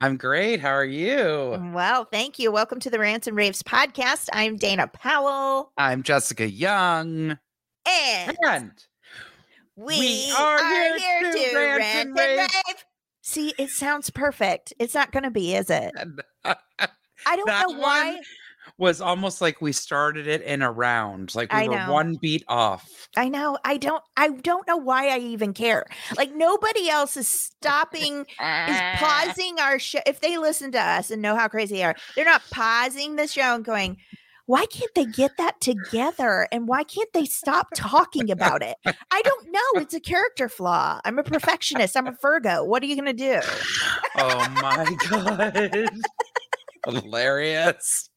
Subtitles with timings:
[0.00, 0.60] I'm great.
[0.60, 1.16] How are you?
[1.16, 2.52] Mm, well, thank you.
[2.52, 4.28] Welcome to the Rants and Raves podcast.
[4.32, 7.36] I'm Dana Powell, I'm Jessica Young.
[7.84, 8.72] and And
[9.74, 12.38] we, We are, are here, here to to rant, rant and and rave.
[12.38, 12.84] rave.
[13.22, 14.72] See, it sounds perfect.
[14.78, 15.92] It's not going to be, is it?
[16.44, 18.20] I don't That know why.
[18.78, 21.92] Was almost like we started it in a round, like we I were know.
[21.92, 23.08] one beat off.
[23.16, 23.58] I know.
[23.64, 24.02] I don't.
[24.16, 25.86] I don't know why I even care.
[26.16, 28.20] Like nobody else is stopping.
[28.20, 28.26] is
[28.96, 29.98] pausing our show.
[30.06, 33.26] If they listen to us and know how crazy they are, they're not pausing the
[33.26, 33.96] show and going,
[34.46, 36.48] why can't they get that together?
[36.50, 38.76] And why can't they stop talking about it?
[38.86, 39.82] I don't know.
[39.82, 41.00] It's a character flaw.
[41.04, 41.94] I'm a perfectionist.
[41.96, 42.64] I'm a Virgo.
[42.64, 43.40] What are you going to do?
[44.16, 45.90] Oh my God.
[46.86, 48.07] Hilarious.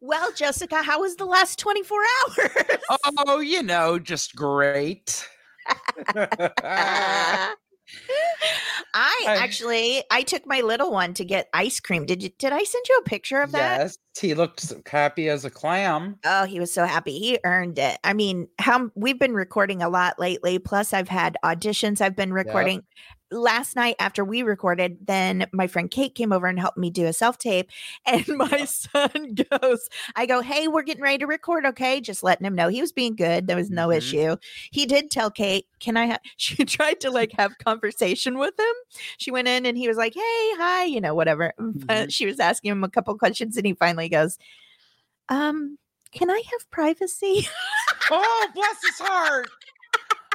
[0.00, 2.66] Well, Jessica, how was the last 24 hours?
[3.26, 5.28] Oh, you know, just great.
[8.94, 12.06] I actually I took my little one to get ice cream.
[12.06, 13.80] Did you did I send you a picture of that?
[13.80, 16.18] yes, he looked so happy as a clam.
[16.24, 17.18] Oh, he was so happy.
[17.18, 17.98] He earned it.
[18.04, 20.58] I mean, how we've been recording a lot lately.
[20.58, 22.82] Plus, I've had auditions I've been recording.
[23.32, 27.06] Last night after we recorded, then my friend Kate came over and helped me do
[27.06, 27.70] a self tape.
[28.06, 31.64] And my son goes, I go, Hey, we're getting ready to record.
[31.66, 32.00] Okay.
[32.00, 33.46] Just letting him know he was being good.
[33.46, 33.96] There was no Mhm.
[33.98, 34.36] issue.
[34.70, 38.74] He did tell Kate, Can I have, she tried to like have conversation with him.
[39.18, 41.52] She went in and he was like, Hey, hi, you know, whatever.
[41.58, 42.12] But Mhm.
[42.12, 44.38] she was asking him a couple questions and he finally goes,
[45.28, 45.78] Um,
[46.12, 47.46] can I have privacy?
[48.10, 49.48] Oh, bless his heart.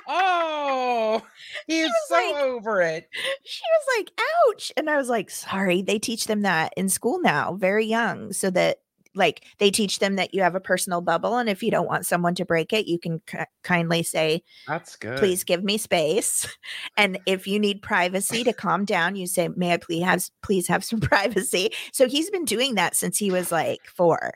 [0.07, 1.21] Oh,
[1.67, 3.07] he's so like- over it.
[3.43, 4.71] she was like, ouch.
[4.77, 8.49] And I was like, sorry, they teach them that in school now, very young, so
[8.51, 8.79] that
[9.17, 11.37] like they teach them that you have a personal bubble.
[11.37, 14.97] And if you don't want someone to break it, you can ki- kindly say, That's
[14.97, 15.17] good.
[15.17, 16.45] please give me space.
[16.97, 20.67] And if you need privacy to calm down, you say, may I please have, please
[20.67, 21.71] have some privacy.
[21.93, 24.33] So he's been doing that since he was like four.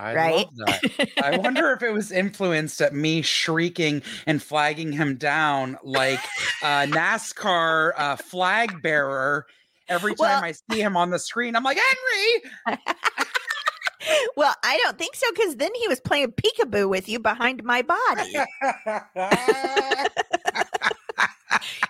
[0.00, 0.34] I right?
[0.34, 1.08] love that.
[1.22, 6.20] I wonder if it was influenced at me shrieking and flagging him down like
[6.62, 9.46] a NASCAR uh, flag bearer.
[9.88, 12.78] Every time Well- I see him on the screen, I'm like, Henry.
[14.36, 17.82] well, I don't think so, because then he was playing peekaboo with you behind my
[17.82, 18.32] body.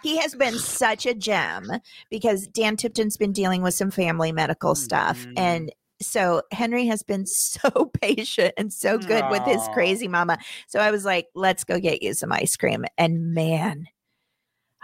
[0.02, 1.70] he has been such a gem
[2.10, 5.24] because Dan Tipton's been dealing with some family medical stuff.
[5.26, 5.32] Mhm.
[5.36, 10.38] And so Henry has been so patient and so good with his crazy mama.
[10.68, 12.84] So I was like, let's go get you some ice cream.
[12.98, 13.86] And man,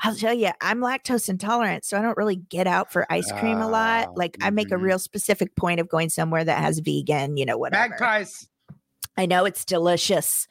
[0.03, 3.61] I'll tell you, I'm lactose intolerant, so I don't really get out for ice cream
[3.63, 4.09] a lot.
[4.09, 4.83] Ah, Like I make a mhm.
[4.83, 7.89] real specific point of going somewhere that has vegan, you know, whatever.
[7.99, 8.47] Magpies.
[9.17, 10.47] I know it's delicious.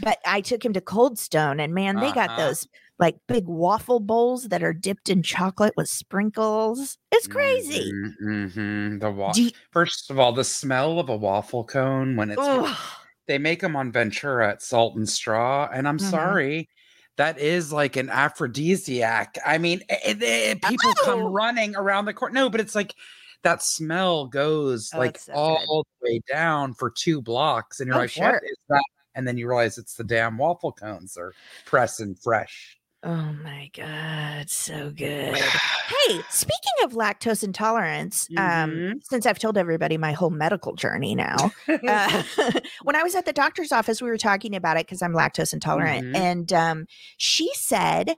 [0.00, 2.48] But I took him to Cold Stone and man, they got Uh-huh.
[2.48, 2.68] those
[3.02, 6.96] like big waffle bowls that are dipped in chocolate with sprinkles.
[7.10, 7.90] It's crazy.
[8.20, 12.78] hmm The wa- you- First of all, the smell of a waffle cone when it's
[13.26, 16.10] they make them on Ventura at Salt and Straw, and I'm Mhm.
[16.10, 16.68] sorry,
[17.16, 19.36] that is like an aphrodisiac.
[19.44, 21.04] I mean, it, it- people Oh.
[21.04, 22.32] come running around the court.
[22.32, 22.94] No, but it's like
[23.42, 27.96] that smell goes Oh, like so all the way down for two blocks, and you're
[27.96, 28.32] Oh, like, sure.
[28.32, 28.82] "What is that?"
[29.16, 31.32] And then you realize it's the damn waffle cones are
[31.66, 32.78] pressing fresh.
[33.04, 35.34] Oh my god, so good.
[35.36, 39.04] hey, speaking of lactose intolerance, um, Mhm.
[39.04, 42.22] since I've told everybody my whole medical journey now, uh,
[42.84, 45.52] when I was at the doctor's office, we were talking about it because I'm lactose
[45.52, 46.16] intolerant, Mhm.
[46.16, 46.86] and um,
[47.16, 48.14] she said,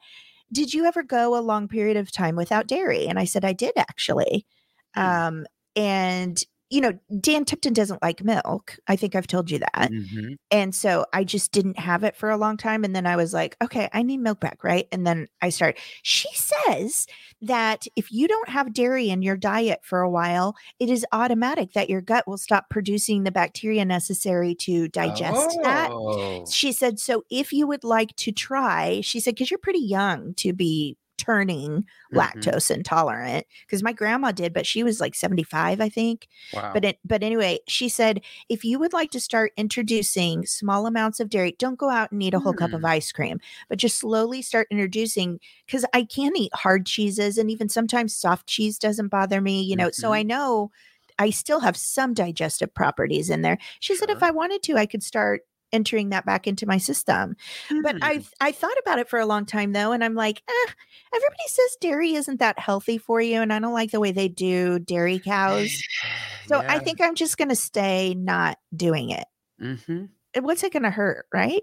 [0.52, 3.54] "Did you ever go a long period of time without dairy?" And I said, "I
[3.54, 4.44] did actually."
[4.94, 5.00] Hmm.
[5.02, 5.46] Um,
[5.76, 6.44] and
[6.75, 8.76] you know, Dan Tipton doesn't like milk.
[8.88, 9.93] I think I've told you that.
[9.93, 10.35] Mhm.
[10.50, 12.82] And so I just didn't have it for a long time.
[12.82, 14.65] And then I was like, okay, I need milk back.
[14.65, 14.88] Right.
[14.91, 15.79] And then I start.
[16.03, 17.06] She says
[17.43, 21.75] that if you don't have dairy in your diet for a while, it is automatic
[21.75, 25.91] that your gut will stop producing the bacteria necessary to digest that.
[25.93, 26.44] Oh.
[26.50, 30.35] She said, so if you would like to try, she said, because you're pretty young
[30.35, 32.55] to be turning Mhm.
[32.55, 36.73] lactose intolerant because my grandma did but she was like 75 i think Wow.
[36.73, 41.21] but it, but anyway, she said if you would like to start introducing small amounts
[41.21, 42.85] of dairy, don't go out and eat a whole cup of Hmm.
[42.85, 43.38] ice cream,
[43.69, 48.47] but just slowly start introducing because I can eat hard cheeses and even sometimes soft
[48.47, 49.91] cheese doesn't bother me, you know.
[49.93, 50.25] So I Mm-hmm.
[50.25, 50.71] know
[51.19, 53.59] I still have some digestive properties in there.
[53.81, 55.43] She said if I wanted to, I could start
[55.75, 57.37] entering that back into my system.
[57.82, 58.03] But Hmm.
[58.03, 60.73] I I thought about it for a long time though, and I'm like, eh,
[61.15, 64.29] everybody says dairy isn't that healthy for you, and I don't like the way they
[64.29, 65.71] do dairy cows.
[66.47, 69.25] So I think I'm just gonna stay not doing it.
[69.62, 70.11] Mhm.
[70.37, 71.62] Uh, What's it gonna hurt, right?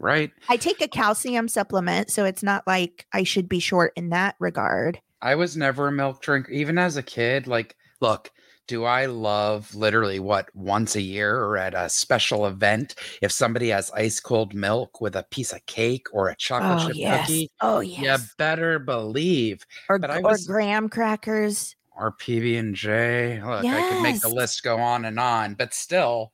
[0.00, 0.32] Right.
[0.48, 4.36] I take a calcium supplement, so it's not like I should be short in that
[4.40, 5.00] regard.
[5.20, 7.46] I was never a milk drinker, even as a kid.
[7.46, 8.30] Like, look,
[8.68, 13.68] do I love literally what once a year or at a special event if somebody
[13.70, 17.26] has ice cold milk with a piece of cake or a chocolate Oh chip yes.
[17.26, 17.50] cookie?
[17.60, 18.34] Oh You yes.
[18.38, 19.64] better believe.
[19.88, 21.74] Or, but I or was- graham crackers.
[21.94, 23.42] Or PB and J.
[23.44, 26.32] Look, I could make the list go on and on, but still,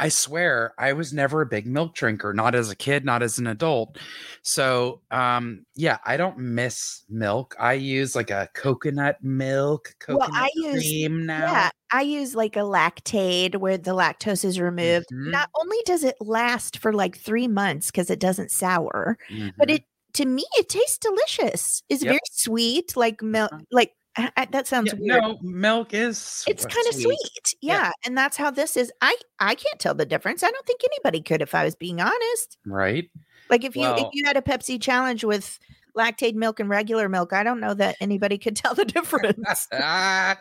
[0.00, 3.38] I swear I was never a big milk drinker, not as a kid, not as
[3.38, 3.98] an adult.
[4.42, 7.56] So, um, yeah, I don't miss milk.
[7.58, 11.52] I use like a coconut milk, Well, coconut I use- cream now.
[11.52, 15.06] Yeah, I use like a Lactaid where the lactose is removed.
[15.12, 15.30] Mhm.
[15.32, 19.18] Not only does it last for like three months because it doesn't sour,
[19.56, 19.74] but Mhm.
[19.76, 19.84] it
[20.14, 21.82] to me it tastes delicious.
[21.88, 22.10] It's Yep.
[22.10, 23.50] very sweet, like milk.
[23.52, 23.64] Mhm.
[23.70, 25.22] Like I- I- that sounds Yeah, weird.
[25.22, 27.18] no, milk is it's uh, kind of sweet.
[27.62, 27.74] Yeah.
[27.74, 27.90] Yeah.
[28.04, 28.92] And that's how this is.
[29.00, 30.42] I I can't tell the difference.
[30.42, 32.58] I don't think anybody could if I was being honest.
[32.66, 33.08] right?
[33.48, 35.58] Like if you if you had a Pepsi challenge with
[35.96, 39.66] Lactaid milk and regular milk, I don't know that anybody could tell the difference.
[39.72, 40.36] Ah,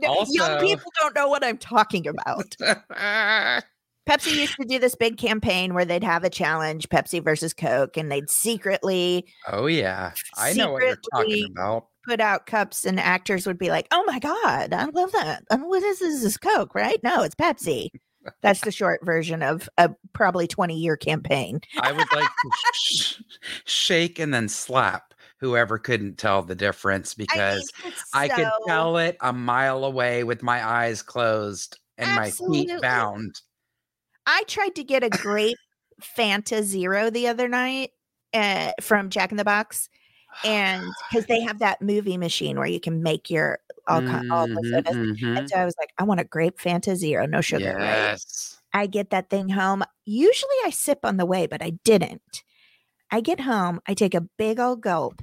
[0.00, 2.54] No, Young people don't know what I'm talking about.
[4.08, 7.96] Pepsi used to do this big campaign where they'd have a challenge, Pepsi versus Coke,
[7.96, 11.86] and they'd secretly oh yeah, I know what you're talking about.
[12.06, 15.44] Put out cups and actors would be like, "Oh my god, I love that.
[15.50, 16.14] I mean, what is this?
[16.14, 17.02] This is Coke, right?
[17.02, 17.90] No, it's Pepsi."
[18.42, 21.60] That's the short version of a probably 20 year campaign.
[21.78, 23.22] I would like to sh-
[23.64, 27.70] shake and then slap whoever couldn't tell the difference because
[28.12, 32.70] I, I, could tell it a mile away with my eyes closed and my feet
[32.80, 33.40] bound.
[34.26, 35.58] I tried to get a grape
[36.02, 37.90] Fanta Zero the other night
[38.32, 39.88] uh, from Jack in the Box,
[40.44, 44.46] and because they have that movie machine where you can make your all, ki- all
[44.46, 44.96] the sodas.
[44.96, 45.38] mhm.
[45.38, 47.74] And so I was like, I want a grape Fanta Zero, no sugar.
[47.76, 47.80] Right?
[47.84, 48.58] Yes.
[48.72, 49.82] I get that thing home.
[50.04, 52.42] Usually I sip on the way, but I didn't.
[53.10, 55.20] I get home, I take a big old gulp.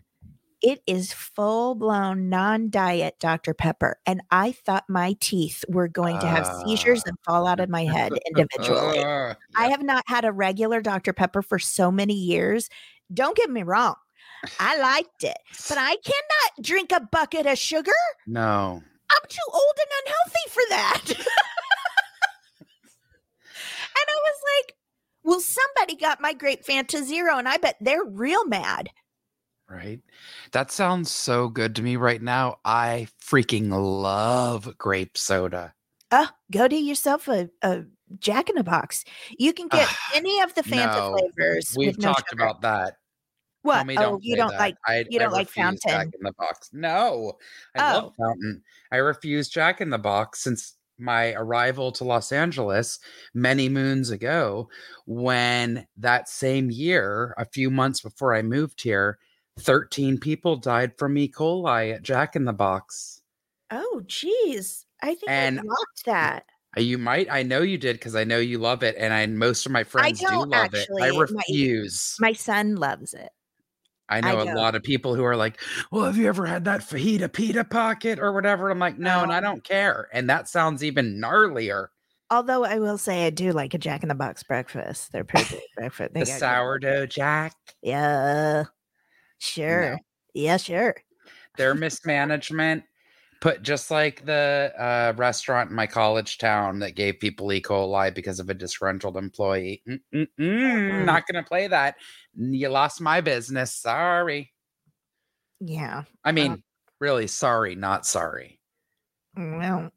[0.62, 3.56] It is full blown non diet Dr.
[3.56, 3.98] Pepper.
[4.06, 7.10] And I thought my teeth were going to have seizures Ah.
[7.10, 9.00] and fall out of my head individually.
[9.00, 11.14] Uh, I have not had a regular Dr.
[11.14, 12.70] Pepper for so many years.
[13.12, 13.96] Don't get me wrong.
[14.60, 15.38] I liked it,
[15.70, 17.92] but I cannot drink a bucket of sugar.
[18.28, 18.82] no.
[19.14, 21.02] I'm too old and unhealthy for that.
[21.10, 21.18] and
[24.08, 24.76] I was like,
[25.24, 28.90] well, somebody got my grape Fanta Zero, and I bet they're real mad.
[29.70, 30.00] Right.
[30.54, 32.58] That sounds so good to me right now.
[32.64, 35.74] I freaking love grape soda.
[36.10, 37.84] Uh, go to yourself a, a
[38.20, 39.04] Jack in the Box.
[39.38, 41.76] You can get any of the Fanta No, flavors.
[41.78, 42.44] We've no talked sugar.
[42.44, 42.96] about that.
[43.64, 43.86] What?
[43.86, 44.60] Homie, oh, you don't that.
[44.60, 46.14] like I, you don't like refuse Jack Fountain.
[46.20, 46.70] in the Box.
[46.74, 47.34] No,
[47.76, 48.24] I love Oh.
[48.26, 48.64] Fountain.
[48.92, 53.00] I refuse Jack in the Box since my arrival to Los Angeles
[53.34, 54.70] many moons ago.
[55.06, 59.18] When that same year, a few months before I moved here,
[59.60, 61.28] thirteen people died from E.
[61.28, 63.22] coli at Jack in the Box.
[63.72, 64.86] Oh, geez.
[65.02, 66.46] I think And- I blocked that.
[66.78, 67.30] Uh, You might.
[67.32, 69.84] I know you did because I know you love it, and I most of my
[69.84, 70.88] friends do don't love it.
[71.00, 71.12] I actually.
[71.12, 72.16] My- refuse.
[72.20, 73.30] My son loves it.
[74.12, 75.60] I know a lot of people who are like,
[75.92, 79.32] "Well, have you ever had that fajita pita pocket or whatever?" I'm like, "No, and
[79.32, 81.88] I don't care." And that sounds even gnarlier.
[82.30, 85.12] Although I will say I do like a Jack in the Box breakfast.
[85.12, 86.14] They're pretty good breakfast.
[86.14, 87.56] They The got good- sourdough jack.
[87.82, 88.66] Yeah.
[89.40, 89.92] Sure.
[89.94, 89.98] No.
[90.34, 90.96] Yeah, sure.
[91.58, 92.84] Their mismanagement
[93.42, 97.60] put just like the uh, restaurant in my college town that gave people E.
[97.60, 99.82] coli because of a disgruntled employee.
[99.90, 101.06] Mm-mm-mm, Mm.
[101.06, 101.96] Not going to play that.
[102.36, 103.74] You lost my business.
[103.76, 104.54] Sorry.
[105.60, 106.04] Yeah.
[106.24, 106.64] I uh mean,
[107.00, 108.60] really, sorry, not sorry.
[109.36, 109.92] Well,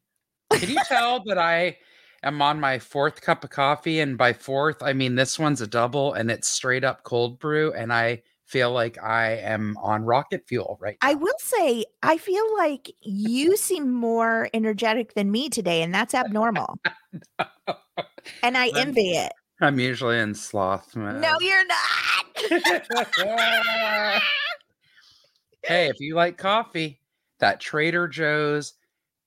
[0.52, 1.78] Can you tell that I
[2.22, 4.00] am on my fourth cup of coffee?
[4.00, 7.72] And by fourth, I mean this one's a double and it's straight up cold brew.
[7.72, 12.44] And I feel like I am on rocket fuel right I will say I feel
[12.56, 16.76] like you seem more energetic than me today, and that's abnormal.
[18.42, 19.32] and I envy it.
[19.60, 21.20] I'm usually in sloth mode.
[21.20, 21.82] No, you're not.
[25.62, 27.00] hey, if you like coffee,
[27.38, 28.74] that Trader Joe's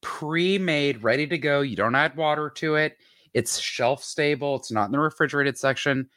[0.01, 1.62] pre-made, ready to go.
[1.62, 2.98] You don't add water to it.
[3.34, 4.55] It's shelf stable.
[4.57, 6.10] It's not in the refrigerated section.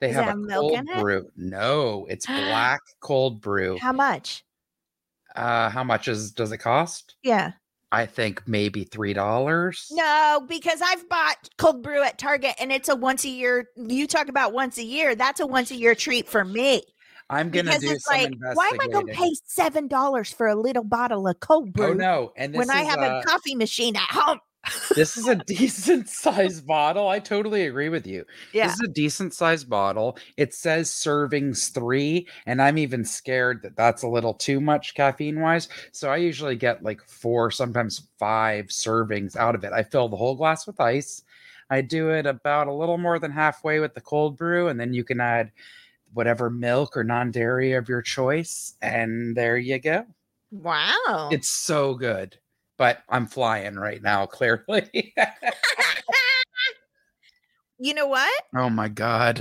[0.00, 1.28] They have a cold brew.
[1.36, 3.78] No, it's black cold brew.
[3.78, 4.44] How much?
[5.36, 7.14] Uh, how much is does it cost?
[7.22, 7.52] Yeah.
[7.92, 9.88] I think maybe three dollars.
[9.92, 13.68] No, because I've bought cold brew at Target and it's a once a year.
[13.76, 15.14] You talk about once a year.
[15.14, 16.82] That's a once a year treat for me.
[17.28, 20.46] I'm gonna Because do it's like, why am I going to pay seven dollars for
[20.48, 22.32] a little bottle of cold oh, brew Oh no!
[22.36, 24.38] And this when I have a, a coffee machine at home?
[24.94, 27.08] This is a decent sized bottle.
[27.08, 28.24] I totally agree with you.
[28.52, 30.16] Yeah, This is a decent sized bottle.
[30.36, 35.40] It says servings three, and I'm even scared that that's a little too much caffeine
[35.40, 35.68] wise.
[35.92, 39.72] So I usually get like four, sometimes five servings out of it.
[39.72, 41.22] I fill the whole glass with ice.
[41.70, 44.92] I do it about a little more than halfway with the cold brew, and then
[44.92, 45.50] you can add
[46.12, 48.74] whatever milk or non dairy of your choice.
[48.82, 50.04] And there you go.
[50.50, 51.30] wow.
[51.32, 52.36] It's so good.
[52.82, 55.14] But I'm flying right now, clearly.
[57.78, 58.42] you know what?
[58.56, 59.40] oh my God.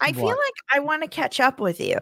[0.00, 0.36] I feel like
[0.72, 1.96] I want to catch up with you.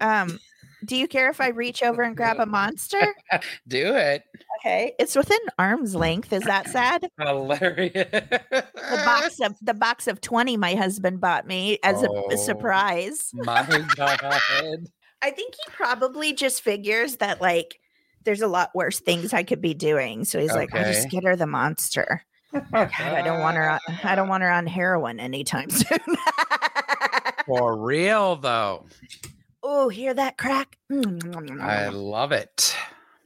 [0.00, 0.38] Um,
[0.84, 3.00] do you care if I reach over and grab a monster?
[3.66, 4.22] Do it.
[4.60, 6.32] Okay, it's within arm's length.
[6.32, 7.08] Is that sad?
[7.18, 8.06] Hilarious.
[8.12, 12.28] The box of the box of twenty my husband bought me as a- Oh.
[12.30, 13.30] a surprise.
[13.32, 13.64] My
[13.96, 14.20] God.
[15.22, 17.80] I think he probably just figures that like
[18.24, 20.24] there's a lot worse things I could be doing.
[20.24, 22.24] So he's like, I'll just get her the monster.
[22.52, 23.70] God, I don't want her.
[23.70, 25.98] On, I don't want her on heroin anytime soon.
[27.46, 28.86] For real, though.
[29.62, 30.78] oh, hear that crack?
[30.90, 31.92] I mm.
[31.92, 32.76] love it.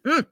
[0.07, 0.27] Mm.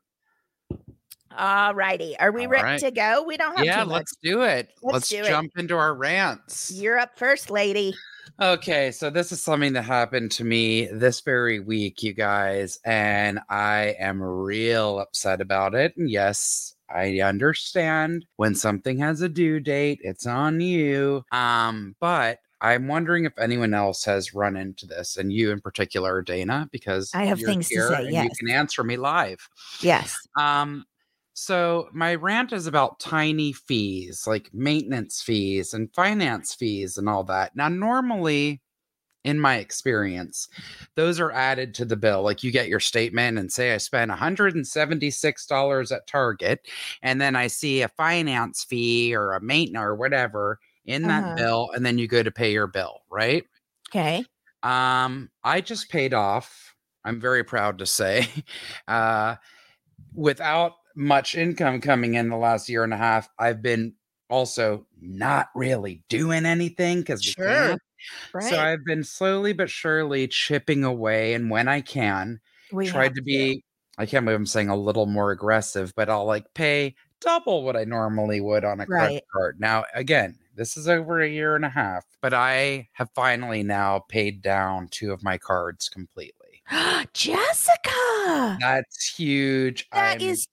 [1.37, 2.19] All righty.
[2.19, 2.81] Are we All ready right.
[2.81, 3.23] to go?
[3.25, 4.71] We don't have Yeah, let's do it.
[4.83, 5.27] Let's Let's, do it.
[5.27, 6.73] jump into our rants.
[6.75, 7.95] You're up first, lady.
[8.41, 13.41] Okay, so this is something that happened to me this very week, you guys, and
[13.49, 15.97] I am real upset about it.
[15.97, 21.25] And yes, I understand when something has a due date, it's on you.
[21.33, 26.23] Um, but I'm wondering if anyone else has run into this, and you in particular,
[26.23, 28.25] Dana, because I have things to here say, yes.
[28.25, 29.49] You can answer me live.
[29.81, 30.17] Yes.
[30.39, 30.85] Um,
[31.39, 37.25] so my rant is about tiny fees, like maintenance fees and finance fees and all
[37.25, 37.55] that.
[37.55, 38.63] Now, normally,
[39.25, 40.49] in my experience,
[40.95, 42.23] those are added to the bill.
[42.23, 46.69] Like you get your statement and say I spent $176 at Target,
[47.03, 51.37] and then I see a finance fee or a maintenance or whatever in that Uh-huh.
[51.37, 53.45] bill, and then you go to pay your bill, right?
[53.89, 54.27] Okay.
[54.63, 56.75] Um, I just paid off.
[57.05, 58.27] I'm very proud to say,
[58.89, 59.37] uh,
[60.15, 63.95] without much income coming in the last year and a half, I've been
[64.31, 67.77] also not really doing anything because Sure.
[68.33, 68.39] Right.
[68.39, 73.23] So I've been slowly but surely chipping away, and when I can, we tried to
[73.23, 73.65] be.
[73.99, 77.77] I can't believe I'm saying a little more aggressive, but I'll like pay double what
[77.77, 78.87] I normally would on a Right.
[78.87, 79.59] credit card.
[79.61, 84.01] Now, again, this is over a year and a half, but I have finally now
[84.01, 86.35] paid down two of my cards completely.
[87.13, 88.57] Jessica.
[88.61, 89.89] That's huge.
[89.93, 90.49] That I'm is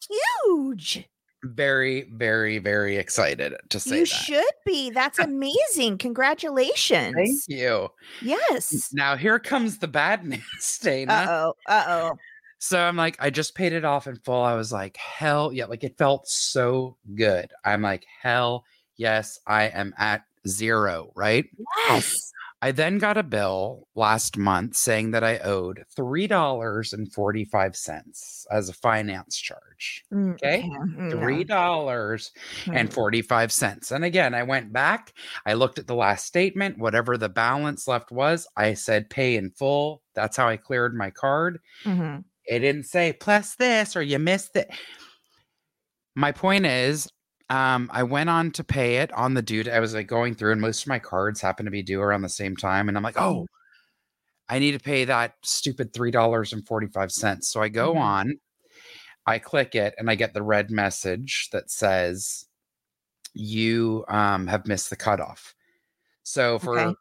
[0.45, 1.07] huge.
[1.43, 4.07] very, very, very excited to say You that.
[4.07, 4.89] should be.
[4.91, 5.97] That's amazing.
[5.97, 7.15] Congratulations.
[7.15, 7.89] Thank you.
[8.21, 8.89] Yes.
[8.93, 11.25] Now here comes the bad news, Dana.
[11.29, 11.53] Oh.
[11.67, 12.11] Uh oh.
[12.59, 14.41] So I'm like, I just paid it off in full.
[14.41, 15.65] I was like, hell yeah.
[15.65, 17.51] Like it felt so good.
[17.65, 18.63] I'm like, hell
[18.95, 21.43] yes, I am at zero, right?
[21.89, 22.31] Yes.
[22.63, 29.37] I then got a bill last month saying that I owed $3.45 as a finance
[29.37, 30.05] charge.
[30.13, 30.63] Mm, Okay.
[30.63, 32.31] Mm, dollars
[32.65, 32.73] no.
[32.73, 33.51] and 45.
[33.91, 35.11] And again, I went back,
[35.45, 39.51] I looked at the last statement, whatever the balance left was, I said pay in
[39.51, 40.01] full.
[40.15, 41.59] That's how I cleared my card.
[41.83, 42.23] Mhm.
[42.45, 44.71] It didn't say plus this or you missed it.
[46.15, 47.09] My point is,
[47.53, 49.63] um, I went on to pay it on the due.
[49.63, 49.73] Date.
[49.73, 52.23] I was like going through, and most of my cards happen to be due around
[52.23, 52.87] the same time.
[52.87, 53.45] And I'm like, oh,
[54.49, 57.49] I need to pay that stupid three dollars and forty five cents.
[57.49, 58.01] So I go Mhm.
[58.01, 58.39] on,
[59.27, 62.45] I click it, and I get the red message that says
[63.35, 65.53] you um, have missed the cutoff.
[66.23, 66.95] So for Okay.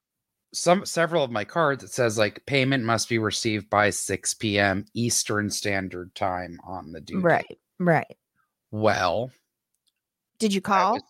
[0.53, 4.85] some several of my cards, it says like payment must be received by 6 p.m.
[4.93, 7.17] Eastern Standard Time on the due.
[7.17, 7.25] date.
[7.25, 7.59] Right.
[7.79, 8.17] Right.
[8.71, 9.31] Well,
[10.43, 10.93] Did you I call?
[10.95, 11.03] was-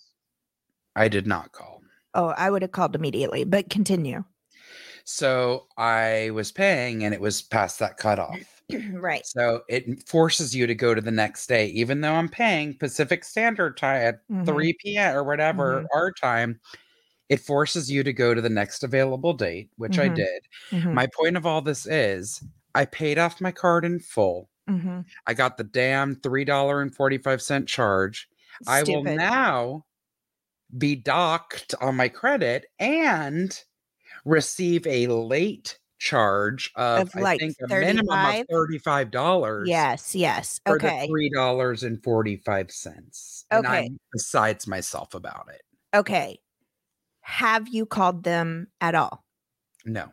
[0.94, 1.80] I did not call.
[2.12, 4.22] Oh, I would have called immediately, but continue.
[5.04, 8.36] So I was paying and it was past that cutoff.
[8.92, 9.24] right.
[9.24, 13.24] So it forces you to go to the next day, even though I'm paying Pacific
[13.24, 14.44] Standard Time at Mhm.
[14.44, 15.16] 3 p.m.
[15.16, 16.60] or whatever our time.
[17.30, 20.14] It forces you to go to the next available date, which I Mhm.
[20.14, 20.42] did.
[20.70, 20.92] Mhm.
[20.92, 24.50] My point of all this is I paid off my card in full.
[24.68, 25.06] Mhm.
[25.26, 28.28] I got the damn $3.45 charge.
[28.68, 29.84] I will now
[30.76, 33.58] be docked on my credit and
[34.24, 38.40] receive a late charge of, Of, like, I think a minimum 35?
[38.40, 39.68] of thirty-five dollars.
[39.68, 40.60] Yes, yes.
[40.68, 41.06] Okay.
[41.06, 43.44] three dollars and forty-five cents.
[43.50, 43.84] And Okay.
[43.86, 45.62] I'm besides myself about it.
[45.94, 46.38] Okay.
[47.20, 49.24] Have you called them at all?
[49.84, 50.10] No.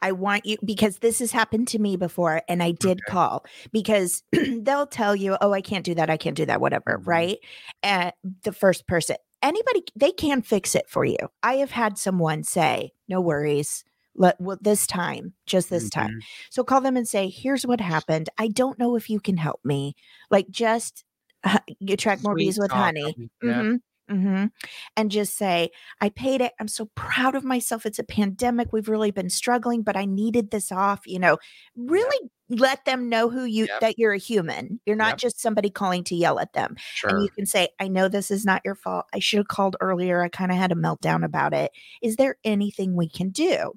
[0.00, 3.06] I want you because this has happened to me before and I did Okay.
[3.06, 6.10] call because they'll tell you, "Oh, I can't do that.
[6.10, 7.04] I can't do that, whatever," Mhm.
[7.06, 7.38] right?
[7.82, 8.12] And
[8.44, 11.18] the first person, anybody they can fix it for you.
[11.42, 13.84] I have had someone say, "No worries.
[14.14, 16.26] Let well, this time, just this time." Mhm.
[16.50, 18.28] So call them and say, "Here's what happened.
[18.38, 19.94] I don't know if you can help me.
[20.30, 21.04] Like just
[21.44, 22.92] uh, you attract more Sweet bees with honey.
[23.04, 23.62] honey." 'em, yeah.
[23.62, 23.76] hmm
[24.08, 24.46] hmm
[24.96, 26.52] And just say, I paid it.
[26.60, 27.86] I'm so proud of myself.
[27.86, 28.72] It's a pandemic.
[28.72, 31.06] We've really been struggling, but I needed this off.
[31.06, 31.38] You know,
[31.76, 33.80] really let them know who you Yep.
[33.80, 34.80] that you're a human.
[34.86, 35.18] You're not Yep.
[35.18, 36.76] just somebody calling to yell at them.
[36.78, 37.10] Sure.
[37.10, 39.04] And you can say, I know this is not your fault.
[39.12, 40.22] I should have called earlier.
[40.22, 41.72] I kind of had a meltdown about it.
[42.02, 43.72] Is there anything we can do?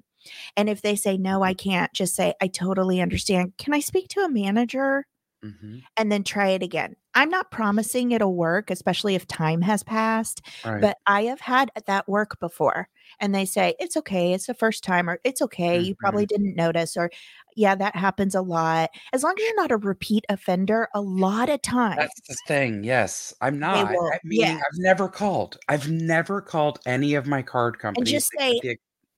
[0.56, 3.54] And if they say, no, I can't, just say, I totally understand.
[3.58, 5.04] Can I speak to a manager?
[5.44, 5.82] Mhm.
[5.96, 6.94] And then try it again.
[7.14, 10.80] I'm not promising it'll work, especially if time has passed, Right.
[10.80, 12.88] but I have had that work before.
[13.20, 14.32] And they say, it's okay.
[14.32, 15.78] It's the first time, or it's okay.
[15.78, 17.10] You probably didn't notice, or
[17.56, 18.90] yeah, that happens a lot.
[19.12, 21.96] As long as you're not a repeat offender, a lot of times.
[21.98, 22.84] That's the thing.
[22.84, 23.90] Yes, I'm not.
[23.90, 24.54] will- I, meaning, yeah.
[24.56, 25.58] I've never called.
[25.68, 28.10] I've never called any of my card companies.
[28.10, 28.58] just say,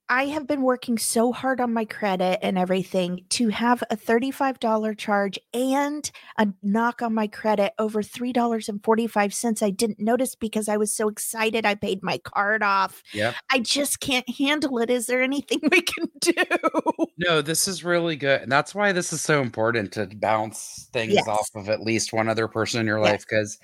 [0.08, 4.98] I have been working so hard on my credit and everything to have a $35
[4.98, 10.94] charge and a knock on my credit over $3.45 I didn't notice because I was
[10.94, 13.02] so excited I paid my card off.
[13.14, 13.32] Yeah.
[13.50, 14.90] I just can't handle it.
[14.90, 16.34] Is there anything we can do?
[17.16, 18.42] No, this is really good.
[18.42, 21.26] And that's why this is so important to bounce things Yes.
[21.26, 23.10] off of at least one other person in your Yes.
[23.10, 23.58] life because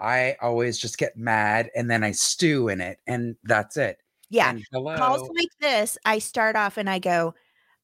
[0.00, 3.98] I always just get mad and then I stew in it and that's it.
[4.30, 4.58] Yeah.
[4.72, 7.34] Calls like this, I start off and I go,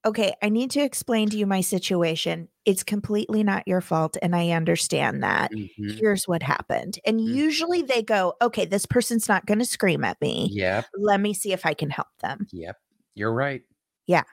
[0.04, 2.48] okay, I need to explain to you my situation.
[2.64, 4.16] It's completely not your fault.
[4.20, 5.52] And I understand that.
[5.52, 5.98] Mhm.
[6.00, 6.98] here's what happened.
[7.06, 7.34] And Mm.
[7.34, 10.48] usually they go, okay, this person's not going to scream at me.
[10.52, 10.86] Yep.
[10.98, 12.48] Let me see if I can help them.
[12.52, 12.76] Yep.
[13.14, 13.62] You're right.
[14.06, 14.24] Yeah.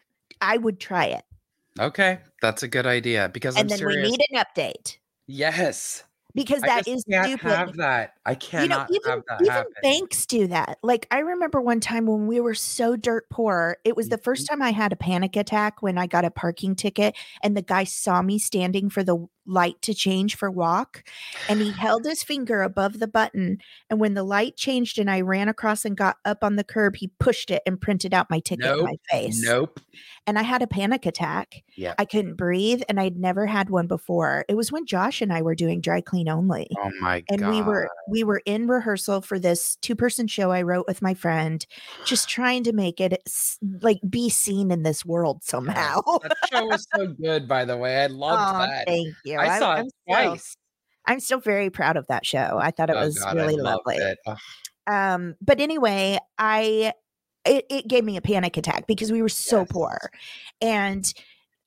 [0.42, 1.24] I would try it.
[1.80, 2.20] Okay.
[2.42, 4.10] That's a good idea because and I'm then serious.
[4.10, 6.04] we need an update yes.
[6.36, 7.40] Because that is can't stupid.
[7.40, 8.14] have that.
[8.26, 9.74] I you know, cannot even, have that even happen.
[9.82, 10.80] banks do that.
[10.84, 14.24] Like I remember one time when we were so dirt poor, it was the Mm-hmm.
[14.24, 17.62] first time I had a panic attack when I got a parking ticket and the
[17.62, 21.04] guy saw me standing for the light to change for walk
[21.50, 23.58] and he held his finger above the button
[23.90, 26.96] and when the light changed and I ran across and got up on the curb,
[26.96, 29.42] he pushed it and printed out my ticket in my face.
[29.44, 29.80] Nope.
[30.28, 31.64] And I had a panic attack.
[31.76, 31.96] Yeah.
[31.98, 34.46] I couldn't breathe and I'd never had one before.
[34.48, 37.26] It was when Josh and I were doing dry clean only Oh my God.
[37.30, 37.50] and god.
[37.50, 41.14] we were we were in rehearsal for this two person show I wrote with my
[41.14, 41.66] friend,
[42.06, 43.24] just trying to make it
[43.82, 46.02] like be seen in this world somehow.
[46.24, 48.04] that show was so good, by the way.
[48.04, 48.86] I loved Aw, that.
[48.88, 49.39] Thank you.
[49.40, 50.56] I saw I'm it still, twice.
[51.06, 52.60] I'm still very proud of that show.
[52.62, 54.00] I thought it Oh, was God, really lovely.
[54.88, 56.94] Um, but anyway, I
[57.46, 59.68] it, it gave me a panic attack because we were so Yes.
[59.72, 60.12] poor,
[60.62, 61.14] and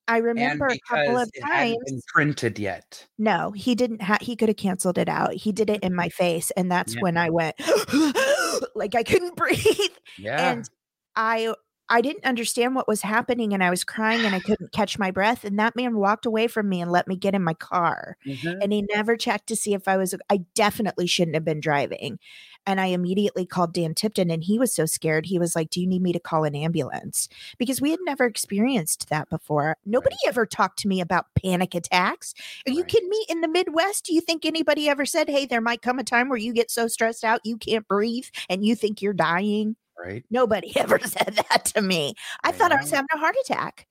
[0.08, 1.76] I remember a couple of times.
[2.12, 3.06] printed yet.
[3.18, 5.34] No, he didn't have he could have canceled it out.
[5.34, 7.00] He did it in my face and that's Yeah.
[7.00, 7.54] when I went
[8.74, 10.52] like I couldn't breathe Yeah.
[10.52, 10.68] and
[11.16, 11.54] I
[11.92, 15.10] I didn't understand what was happening and I was crying and I couldn't catch my
[15.10, 18.16] breath and that man walked away from me and let me get in my car
[18.26, 18.62] Mhm.
[18.62, 22.18] and he never checked to see if I was I definitely shouldn't have been driving.
[22.66, 25.26] And I immediately called Dan Tipton and he was so scared.
[25.26, 27.28] He was like, "Do you need me to call an ambulance?"
[27.58, 29.76] Because we had never experienced that before.
[29.84, 32.34] Nobody ever talked to me about panic attacks.
[32.66, 32.88] Are you Right.
[32.88, 33.26] kidding me?
[33.28, 36.28] In the Midwest, do you think anybody ever said, "Hey, there might come a time
[36.28, 40.24] where you get so stressed out you can't breathe and you think you're dying?" Right.
[40.30, 42.14] Nobody ever said that to me.
[42.42, 43.86] I, I thought I was having a heart attack.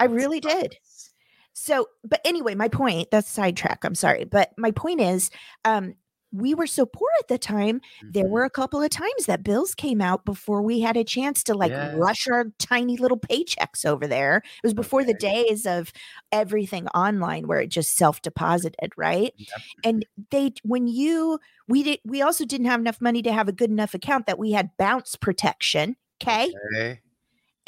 [0.00, 0.76] I really did.
[1.52, 3.84] So, but anyway, my point, that's sidetrack.
[3.84, 4.24] I'm sorry.
[4.24, 5.30] But my point is,
[5.64, 5.94] um,
[6.34, 7.80] we were so poor at the time.
[8.10, 8.28] There Mhm.
[8.28, 11.54] were a couple of times that bills came out before we had a chance to
[11.54, 11.94] like Yes.
[11.94, 14.38] rush our tiny little paychecks over there.
[14.38, 15.92] It was before the days of
[16.32, 19.32] everything online where it just self deposited, right?
[19.36, 19.62] Yep.
[19.84, 23.52] And they, when you, we did, we also didn't have enough money to have a
[23.52, 25.96] good enough account that we had bounce protection.
[26.22, 26.54] Okay.
[26.72, 27.00] Okay.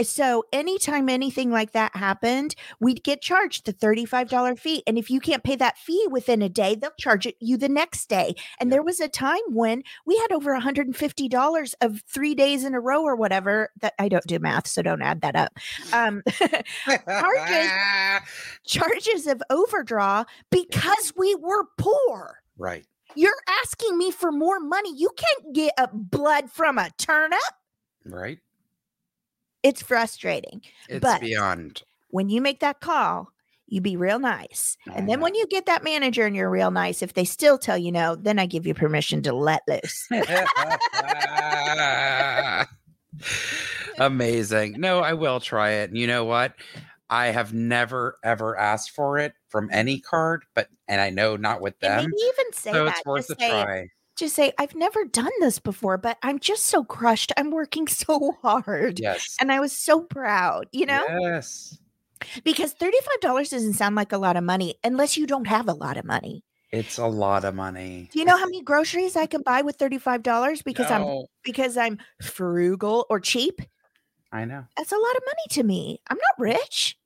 [0.02, 4.82] So anytime anything like that happened, we'd get charged the $35 fee.
[4.86, 7.68] And if you can't pay that fee within a day, they'll charge it you the
[7.68, 8.34] next day.
[8.60, 12.80] And there was a time when we had over $150 of three days in a
[12.80, 15.56] row or whatever that I don't do math, so don't add that up.
[15.92, 16.22] Um,
[18.66, 22.40] charges of overdraw because we were poor.
[22.56, 22.86] right.
[23.14, 23.32] You're
[23.62, 24.92] asking me for more money.
[24.94, 27.38] You can't get a blood from a turnip.
[28.04, 28.40] Right.
[29.66, 30.62] It's frustrating.
[30.88, 31.82] It's But- beyond.
[32.10, 33.30] When you make that call,
[33.66, 34.76] you be real nice.
[34.94, 37.76] And then when you get that manager and you're real nice, if they still tell
[37.76, 40.06] you no, then I give you permission to let loose.
[43.98, 44.80] Amazing.
[44.80, 45.90] No, I will try it.
[45.90, 46.54] And you know what?
[47.08, 51.60] I have never ever asked for it from any card, but and I know not
[51.60, 52.04] with them.
[52.04, 52.96] even say So that.
[52.96, 53.88] it's worth just a say, try.
[54.16, 57.32] Just say, I've never done this before, but I'm just so crushed.
[57.36, 58.98] I'm working so hard.
[58.98, 59.36] Yes.
[59.40, 61.78] And I was so proud, you know, Yes.
[62.44, 65.96] because $35 doesn't sound like a lot of money unless you don't have a lot
[65.96, 66.42] of money.
[66.72, 68.08] It's a lot of money.
[68.12, 71.98] Do you know how many groceries I can buy with $35 because I'm because I'm
[72.22, 73.60] frugal or cheap?
[74.32, 74.64] I know.
[74.76, 76.00] That's a lot of money to me.
[76.10, 76.98] I'm not rich.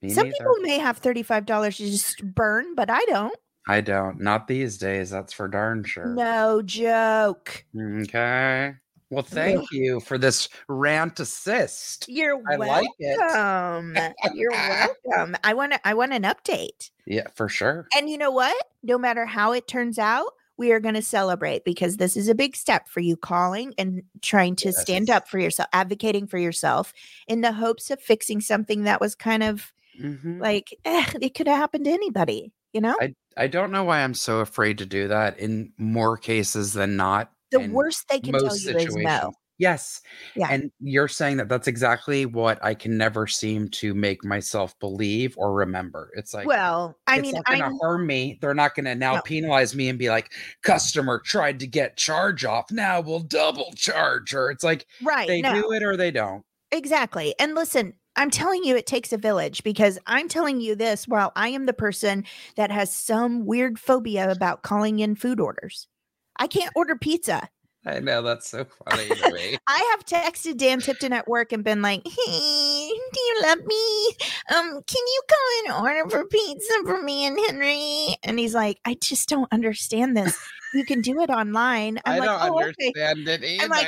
[0.00, 0.36] Me Some neither.
[0.38, 1.46] people may have $35
[1.78, 3.36] to just burn, but I don't.
[3.66, 4.20] I don't.
[4.20, 5.10] Not these days.
[5.10, 6.06] That's for darn sure.
[6.06, 7.64] No joke.
[7.78, 8.74] Okay.
[9.10, 12.08] Well, thank you for this rant assist.
[12.08, 13.16] You're I like it.
[13.18, 13.96] welcome.
[14.34, 14.50] You're
[15.06, 15.36] welcome.
[15.44, 16.90] I want to I want an update.
[17.06, 17.86] Yeah, for sure.
[17.96, 18.56] And you know what?
[18.82, 22.34] No matter how it turns out, we are going to celebrate because this is a
[22.34, 26.92] big step for you calling and trying to stand up for yourself, advocating for yourself
[27.28, 30.40] in the hopes of fixing something that was kind of Mhm.
[30.40, 32.96] like eh, it could have happened to anybody, you know?
[33.00, 33.14] I
[33.46, 37.30] don't know why I'm so afraid to do that in more cases than not.
[37.50, 39.32] the worst they can tell you is no.
[39.56, 40.00] Yes.
[40.34, 40.48] Yeah.
[40.50, 45.34] And you're saying that that's exactly what I can never seem to make myself believe
[45.38, 46.10] or remember.
[46.16, 48.36] It's like, Well, I it's mean, not going I to harm me.
[48.40, 49.22] They're not going to now No.
[49.22, 50.32] penalize me and be like,
[50.64, 52.72] customer tried to get charge off.
[52.72, 54.50] Now we'll double charge her.
[54.50, 55.28] It's like right.
[55.28, 55.54] they no.
[55.54, 56.42] do it or they don't.
[56.72, 57.36] Exactly.
[57.38, 61.32] And listen, I'm telling you, it takes a village because I'm telling you this while
[61.34, 62.24] I am the person
[62.56, 65.88] that has some weird phobia about calling in food orders.
[66.36, 67.48] I can't order pizza.
[67.86, 69.58] I know that's so funny to me.
[69.66, 74.06] I have texted Dan Tipton at work and been like, "Hey, do you love me?
[74.54, 78.78] Um, can you come and order for pizza for me and Henry?" And he's like,
[78.84, 80.38] "I just don't understand this.
[80.74, 83.64] You can do it online." I'm I like, don't "Oh, okay." understand it either.
[83.64, 83.86] I'm like,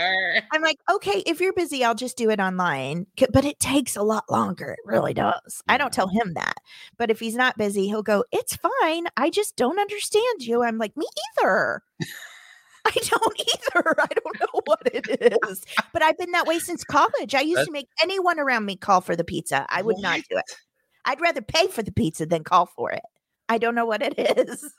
[0.53, 3.07] I'm like, okay, if you're busy, I'll just do it online.
[3.33, 4.71] But it takes a lot longer.
[4.73, 5.63] It really does.
[5.69, 6.55] I don't tell him that.
[6.97, 9.07] But if he's not busy, he'll go, it's fine.
[9.17, 10.63] I just don't understand you.
[10.63, 11.07] I'm like, me
[11.41, 11.83] either.
[12.85, 13.95] I don't either.
[14.01, 15.65] I don't know what it is.
[15.93, 17.35] But I've been that way since college.
[17.35, 19.67] I used That- to make anyone around me call for the pizza.
[19.69, 20.57] I would not do it.
[21.05, 23.03] I'd rather pay for the pizza than call for it.
[23.49, 24.73] I don't know what it is.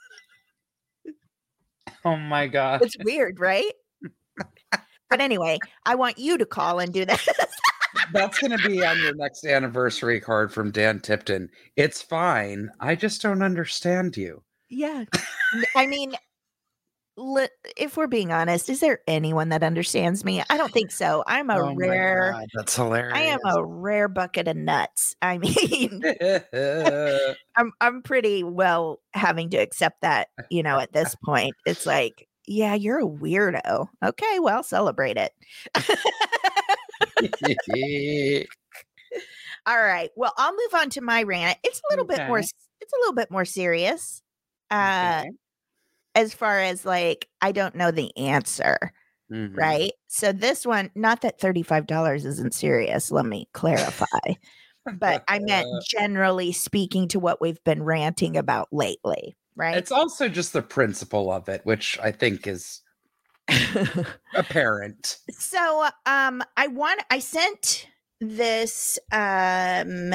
[2.07, 2.81] Oh my god.
[2.83, 3.69] It's weird, right?
[5.09, 7.25] But anyway, I want you to call and do that.
[8.13, 11.49] That's going to be on your next anniversary card from Dan Tipton.
[11.75, 12.69] It's fine.
[12.79, 14.41] I just don't understand you.
[14.69, 15.03] Yeah.
[15.75, 16.17] I mean, li-
[17.77, 20.43] if we're being honest, is there anyone that understands me?
[20.49, 21.23] I don't think so.
[21.25, 23.17] I'm a Oh rare, God, that's hilarious.
[23.17, 25.15] I am a rare bucket of nuts.
[25.21, 26.01] I mean,
[27.55, 31.55] I'm I'm pretty well having to accept that, you know, at this point.
[31.65, 33.87] It's like, yeah, you're a weirdo.
[34.05, 35.33] Okay, well, celebrate it.
[39.65, 40.11] All right.
[40.15, 41.57] Well, I'll move on to my rant.
[41.63, 42.53] It's a little bit more it's
[42.93, 44.21] a little bit more serious.
[44.69, 45.31] Uh Okay.
[46.17, 48.91] As far as like I don't know the answer.
[49.31, 49.57] Mhm.
[49.57, 49.91] right?
[50.07, 54.05] So this one, not that $35 isn't serious, let me clarify,
[54.85, 59.75] but I meant generally speaking to what we've been ranting about lately, right?
[59.75, 62.81] It's also just the principle of it, which I think is
[64.35, 65.17] apparent.
[65.31, 67.87] so um I want I sent
[68.21, 70.11] this um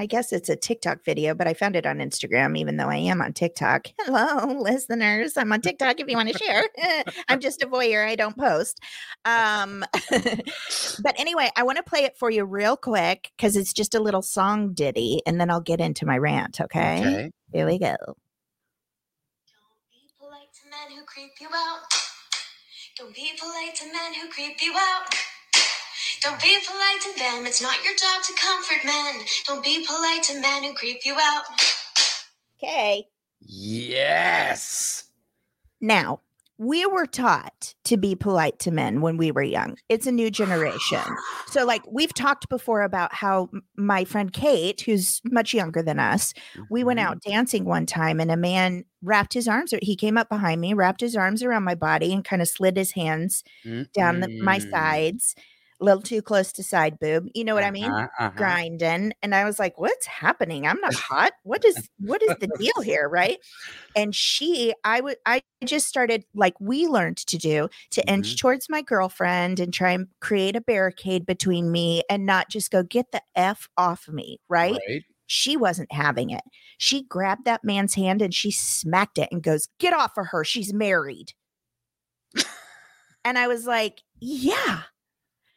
[0.00, 2.96] I guess it's a TikTok video, but I found it on Instagram, even though I
[2.96, 3.88] am on TikTok.
[4.00, 5.36] Hello, listeners.
[5.36, 6.64] I'm on TikTok if you want to share.
[7.28, 8.08] I'm just a voyeur.
[8.08, 8.80] I don't post.
[9.26, 13.94] Um, but anyway, I want to play it for you real quick because it's just
[13.94, 16.62] a little song ditty, and then I'll get into my rant.
[16.62, 17.00] Okay.
[17.00, 17.30] Okay.
[17.52, 17.96] Here we go.
[17.98, 18.16] Don't
[19.90, 21.82] be polite to men who creep you out.
[22.96, 25.14] Don't be polite to men who creep you out.
[26.22, 27.46] Don't be polite to them.
[27.46, 29.20] It's not your job to comfort men.
[29.46, 31.44] Don't be polite to men who creep you out.
[32.62, 33.06] Okay.
[33.40, 35.04] Yes.
[35.80, 36.20] Now,
[36.58, 39.78] we were taught to be polite to men when we were young.
[39.88, 41.00] It's a new generation.
[41.46, 46.34] So, like, we've talked before about how my friend Kate, who's much younger than us,
[46.68, 47.04] we went Mhm.
[47.04, 50.74] out dancing one time and a man wrapped his arms, he came up behind me,
[50.74, 53.42] wrapped his arms around my body and kind of slid his hands
[53.94, 55.34] down the, my sides
[55.80, 57.28] a little too close to side boob.
[57.34, 57.90] You know what I mean?
[57.90, 58.32] Uh-huh, uh-huh.
[58.36, 60.66] grinding and i was like what's happening?
[60.66, 61.32] I'm not hot.
[61.42, 63.08] What is what is the deal here?
[63.08, 63.38] Right?
[63.96, 68.68] And she i would i just started like we learned to do to inch towards
[68.68, 73.12] my girlfriend and try and create a barricade between me and not just go get
[73.12, 75.04] the f off of me right, Right.
[75.26, 76.42] she wasn't having it.
[76.78, 80.44] She grabbed that man's hand and she smacked it and goes get off of her.
[80.44, 81.32] She's married.
[83.24, 84.82] And i was like yeah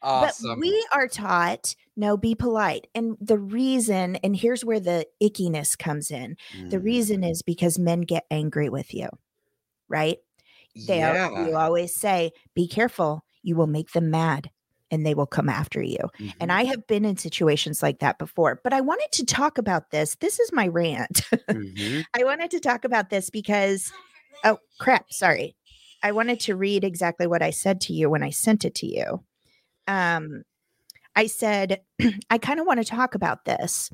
[0.04, 0.50] Awesome.
[0.52, 2.88] but we are taught no, be polite.
[2.96, 6.38] And the reason, and here's where the ickiness comes in
[6.72, 6.84] the Mm.
[6.84, 9.10] reason is because men get angry with you,
[9.88, 10.18] right?
[10.76, 11.30] They yeah.
[11.30, 14.50] are, you always say, be careful, you will make them mad
[14.92, 16.00] and they will come after you.
[16.40, 19.58] And Mhm, I have been in situations like that before, but I wanted to talk
[19.58, 20.16] about this.
[20.16, 21.24] This is my rant.
[21.52, 22.04] mhm.
[22.16, 23.92] I wanted to talk about this because,
[24.44, 25.56] oh crap, sorry.
[26.04, 28.88] I wanted to read exactly what I said to you when I sent it to
[28.88, 29.24] you.
[29.88, 30.44] Um,
[31.16, 31.84] I said,
[32.32, 33.90] I kind of want to talk about this.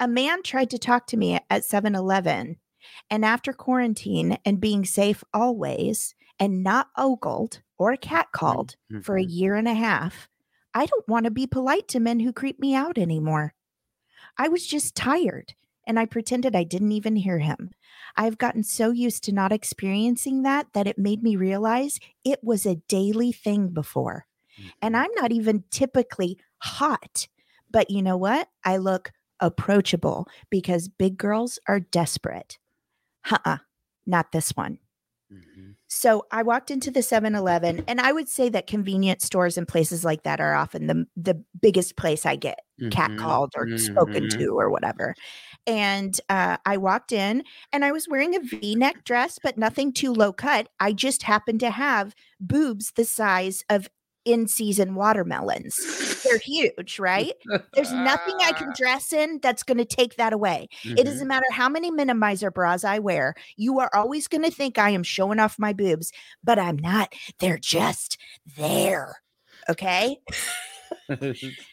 [0.00, 2.58] A man tried to talk to me at 7 Eleven,
[3.10, 9.24] and after quarantine and being safe always and not ogled or catcalled for a Mhm.
[9.24, 10.28] year and a half,
[10.74, 13.54] I don't want to be polite to men who creep me out anymore.
[14.38, 15.54] I was just tired
[15.86, 17.70] and I pretended I didn't even hear him.
[18.16, 22.66] I've gotten so used to not experiencing that that it made me realize it was
[22.66, 24.26] a daily thing before.
[24.82, 24.98] And Mhm.
[24.98, 27.28] I'm not even typically hot.
[27.70, 28.48] But you know what?
[28.64, 32.58] I look approachable because big girls are desperate.
[33.30, 33.58] Uh uh
[34.06, 34.78] not this one.
[35.30, 35.76] Mhm.
[35.88, 40.04] So I walked into the 7-Eleven and I would say that convenience stores and places
[40.04, 43.40] like that are often the the biggest place I get Mhm.
[43.40, 44.38] catcalled or spoken Mhm.
[44.38, 45.14] to or whatever.
[45.66, 49.92] And uh, I walked in and I was wearing a v neck dress, but nothing
[49.92, 50.68] too low cut.
[50.80, 53.88] I just happened to have boobs the size of
[54.24, 56.22] in season watermelons.
[56.22, 57.32] They're huge, right?
[57.74, 60.68] There's nothing I can dress in that's going to take that away.
[60.84, 61.04] It Mhm.
[61.04, 63.34] doesn't matter how many minimizer bras I wear.
[63.56, 66.12] You are always going to think I am showing off my boobs,
[66.44, 67.14] but I'm not.
[67.38, 68.18] They're just
[68.56, 69.22] there.
[69.68, 70.18] Okay.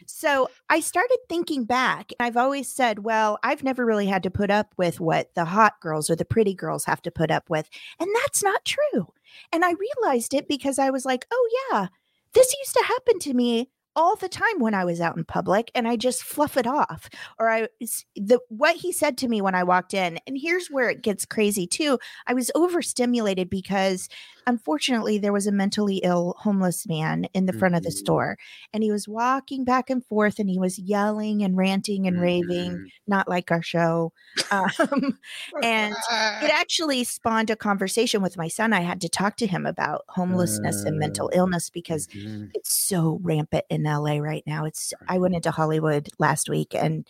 [0.06, 2.12] So I started thinking back.
[2.20, 5.80] I've always said, well, I've never really had to put up with what the hot
[5.82, 7.68] girls or the pretty girls have to put up with.
[8.00, 9.08] And that's not true.
[9.52, 11.88] And I realized it because I was like, oh, yeah,
[12.38, 15.72] this used to happen to me all the time when I was out in public
[15.74, 17.10] and I just fluff it off.
[17.40, 17.68] Or I
[18.16, 20.20] the what he said to me when I walked in.
[20.28, 21.98] And here's where it gets crazy too.
[22.28, 24.08] I was overstimulated because
[24.48, 27.94] unfortunately there was a mentally ill homeless man in the front of the Mhm.
[27.98, 28.38] store
[28.74, 32.80] and he was walking back and forth and he was yelling and ranting and raving,
[32.80, 32.88] Mhm.
[33.08, 34.14] not like our show.
[34.52, 35.20] Um,
[35.64, 35.94] and
[36.42, 38.74] it actually spawned a conversation with my son.
[38.74, 42.52] I had to talk to him about homelessness and mental illness because Mhm.
[42.56, 44.66] it's so rampant in LA right now.
[44.66, 47.06] It's I went into Hollywood last week and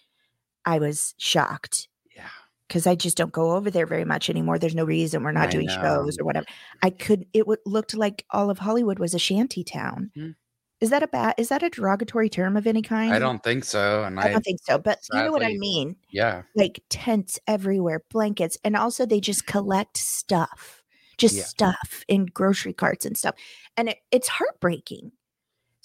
[0.66, 1.88] I was shocked.
[2.68, 4.60] Because I just don't go over there very much anymore.
[4.60, 6.46] There's no reason we're not I doing shows or whatever.
[6.84, 10.12] I could it would looked like all of Hollywood was a shanty town.
[10.18, 10.36] Mhm.
[10.80, 13.12] Is that a bad is that a derogatory term of any kind?
[13.14, 14.04] I don't think so.
[14.04, 15.96] And I I, don't think so, but you know what I mean?
[16.12, 16.44] yeah.
[16.56, 20.84] Like tents everywhere, blankets, and also they just collect stuff,
[21.18, 21.44] just Yeah.
[21.46, 23.34] stuff in grocery carts and stuff.
[23.76, 25.12] And it, it's heartbreaking.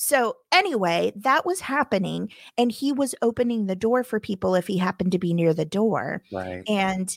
[0.04, 2.30] So, anyway, that was happening.
[2.58, 5.64] And he was opening the door for people if he happened to be near the
[5.64, 6.22] door.
[6.30, 6.68] Right.
[6.68, 7.16] And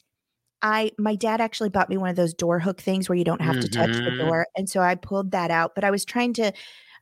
[0.61, 3.41] I, my dad actually bought me one of those door hook things where you don't
[3.41, 4.19] have to touch the Mhm.
[4.19, 4.47] door.
[4.57, 6.53] And so I pulled that out, but I was trying to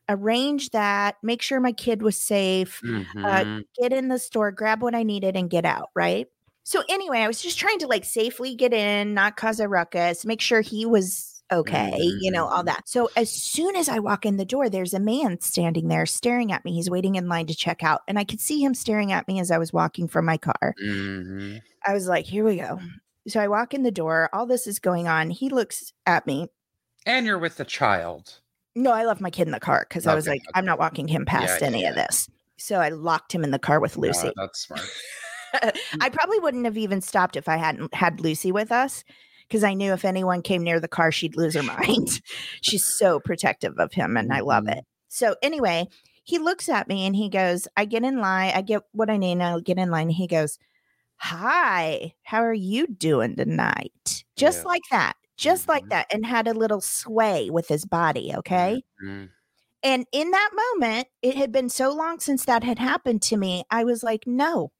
[0.08, 3.64] arrange that, make sure my kid was safe, Mhm.
[3.80, 5.90] get in the store, grab what I needed, and get out.
[5.94, 6.28] Right.
[6.64, 10.24] So anyway, I was just trying to like safely get in, not cause a ruckus,
[10.24, 12.66] make sure he was okay, you know, all Mhm.
[12.66, 12.88] that.
[12.88, 16.52] So as soon as I walk in the door, there's a man standing there staring
[16.52, 16.72] at me.
[16.74, 18.02] He's waiting in line to check out.
[18.08, 20.74] And I could see him staring at me as I was walking from my car.
[20.82, 21.60] Mhm.
[21.86, 22.80] I was like, here we go.
[23.28, 24.28] So I walk in the door.
[24.32, 25.30] All this is going on.
[25.30, 26.48] He looks at me.
[27.06, 28.40] And you're with the child.
[28.74, 30.78] No, I left my kid in the car because I was Okay, like, I'm not
[30.78, 32.28] walking him past yeah, any of this.
[32.56, 34.32] So I locked him in the car with No, Lucy.
[34.36, 34.82] that's smart.
[36.00, 39.04] I probably wouldn't have even stopped if I hadn't had Lucy with us
[39.48, 42.20] because I knew if anyone came near the car, she'd lose her mind.
[42.62, 44.68] She's so protective of him, and I love Mhm.
[44.68, 44.84] it.
[45.08, 45.86] So, anyway,
[46.24, 49.16] he looks at me and he goes, I get in line, I get what I
[49.16, 50.08] need, and I get in line.
[50.08, 50.58] And he goes,
[51.18, 54.24] Hi, how are you doing tonight?
[54.36, 54.64] Just Yeah.
[54.64, 55.90] like that, just like Mhm.
[55.90, 58.32] that, and had a little sway with his body.
[58.36, 58.84] Okay.
[59.02, 59.34] Mhm.
[59.82, 63.64] And in that moment, it had been so long since that had happened to me.
[63.70, 64.72] I was like, no,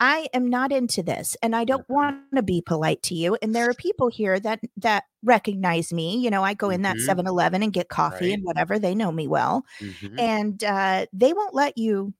[0.00, 3.36] I am not into this and I don't want to be polite to you.
[3.42, 6.16] And there are people here that that recognize me.
[6.18, 7.00] You know, I go in that Mhm.
[7.00, 8.32] 7-Eleven and get coffee Right.
[8.32, 8.78] and whatever.
[8.78, 9.64] They know me well.
[9.80, 10.18] Mhm.
[10.18, 12.14] And uh, they won't let you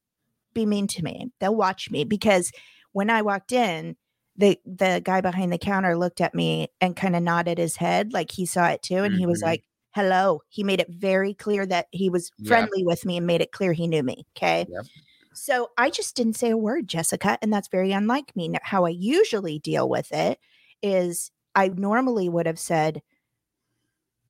[0.55, 1.33] be mean to me.
[1.41, 2.53] They'll watch me because
[2.93, 3.97] when I walked in,
[4.37, 8.13] the the guy behind the counter looked at me and kind of nodded his head
[8.15, 9.05] like he saw it too.
[9.05, 9.45] And he was Mhm.
[9.45, 9.65] like,
[9.95, 10.43] hello.
[10.49, 12.69] He made it very clear that he was Yep.
[12.69, 14.27] friendly with me and made it clear he knew me.
[14.37, 14.67] Okay.
[14.67, 14.87] Yep.
[15.41, 17.39] So I just didn't say a word, Jessica.
[17.43, 18.49] And that's very unlike me.
[18.49, 20.39] Now, How I usually deal with it
[20.83, 23.03] is I normally would have said,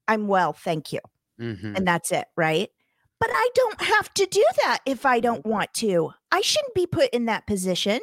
[0.06, 1.00] I'm well, thank you.
[1.40, 1.76] Mhm.
[1.76, 2.26] And that's it.
[2.36, 2.70] Right.
[3.20, 6.12] But I don't have to do that if I don't want to.
[6.30, 8.00] I shouldn't be put in that position.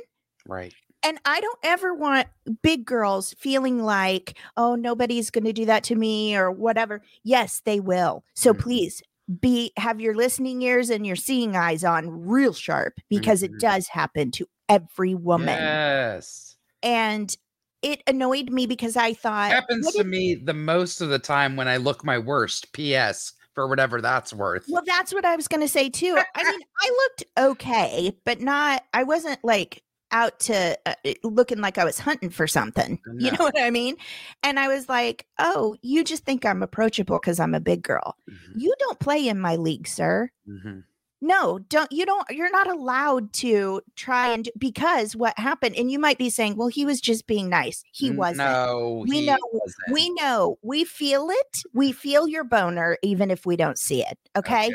[0.48, 0.74] Right.
[1.04, 2.28] And I don't ever want
[2.64, 7.02] big girls feeling like, oh, nobody's going to do that to me or whatever.
[7.24, 8.24] Yes, they will.
[8.34, 8.60] So Mhm.
[8.60, 9.04] please
[9.40, 13.46] be have your listening ears and your seeing eyes on real sharp because Mhm.
[13.46, 15.58] it does happen to every woman.
[15.58, 16.56] Yes.
[16.84, 17.36] And
[17.82, 21.68] it annoyed me because I thought Happens to me the most of the time when
[21.68, 22.72] I look my worst.
[22.74, 23.34] P.S.
[23.54, 24.66] For whatever that's worth.
[24.68, 26.20] Well, that's what I was going to say too.
[26.36, 31.78] I mean, I looked okay, but not, I wasn't like out to uh, looking like
[31.78, 33.00] I was hunting for something.
[33.18, 33.96] You know what I mean?
[34.44, 38.16] And I was like, oh, you just think I'm approachable because I'm a big girl.
[38.30, 38.54] Mhm.
[38.56, 40.30] You don't play in my league, sir.
[40.48, 40.84] Mhm.
[41.22, 45.98] No, don't, you don't, you're not allowed to try and, because what happened, and you
[45.98, 47.84] might be saying, well, he was just being nice.
[47.94, 48.40] He wasn't.
[48.50, 49.94] No, We know- wasn't.
[49.94, 51.58] We know, we feel it.
[51.74, 54.20] We feel your boner, even if we don't see it.
[54.38, 54.70] Okay.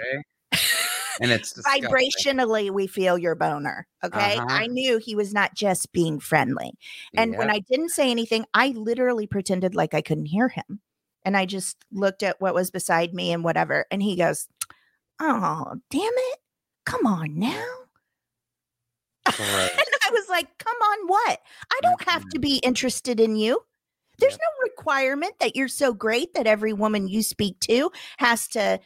[1.21, 1.85] And it's disgusting.
[1.85, 4.37] vibrationally we feel your boner okay?
[4.37, 4.47] Uh-huh.
[4.49, 6.73] i knew he was not just being friendly
[7.17, 10.81] and when i didn't say anything i literally pretended like i couldn't hear him
[11.25, 14.49] and i just looked at what was beside me and whatever and he goes
[15.21, 16.39] oh damn it
[16.87, 17.65] come on now.
[19.39, 21.39] And i was like come on what?
[21.71, 23.61] I don't have to be interested in you.
[24.19, 24.41] There's Yep.
[24.41, 28.81] no requirement that you're so great that every woman you speak to has to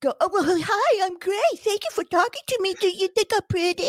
[0.00, 1.58] go, oh, well, hi, I'm great.
[1.58, 2.74] Thank you for talking to me.
[2.74, 3.88] Do you think I'm pretty?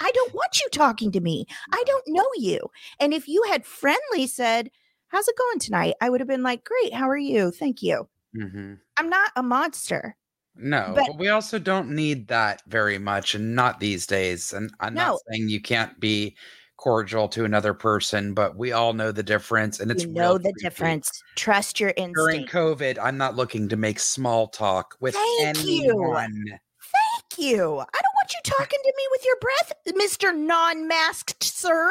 [0.00, 1.46] I don't want you talking to me.
[1.72, 2.60] I don't know you.
[3.00, 4.70] And if you had friendly said,
[5.08, 5.94] how's it going tonight?
[6.00, 6.92] I would have been like, great.
[6.94, 7.50] How are you?
[7.50, 8.08] Thank you.
[8.36, 8.78] Mhm.
[8.96, 10.16] I'm not a monster.
[10.56, 14.52] No, But- but, we also don't need that very much, and not these days.
[14.52, 15.10] And I'm No.
[15.12, 16.36] not saying you can't be
[16.84, 20.32] cordial to another person, but we all know the difference, and it's you real know
[20.34, 20.60] the creepy.
[20.60, 21.22] difference.
[21.34, 22.46] Trust your During.
[22.46, 25.80] COVID, I'm not looking to make small talk with Thank you.
[25.80, 26.44] anyone.
[26.46, 27.62] Thank you.
[27.62, 30.36] I don't want you talking to me with your breath, Mr.
[30.36, 31.90] Non masked sir.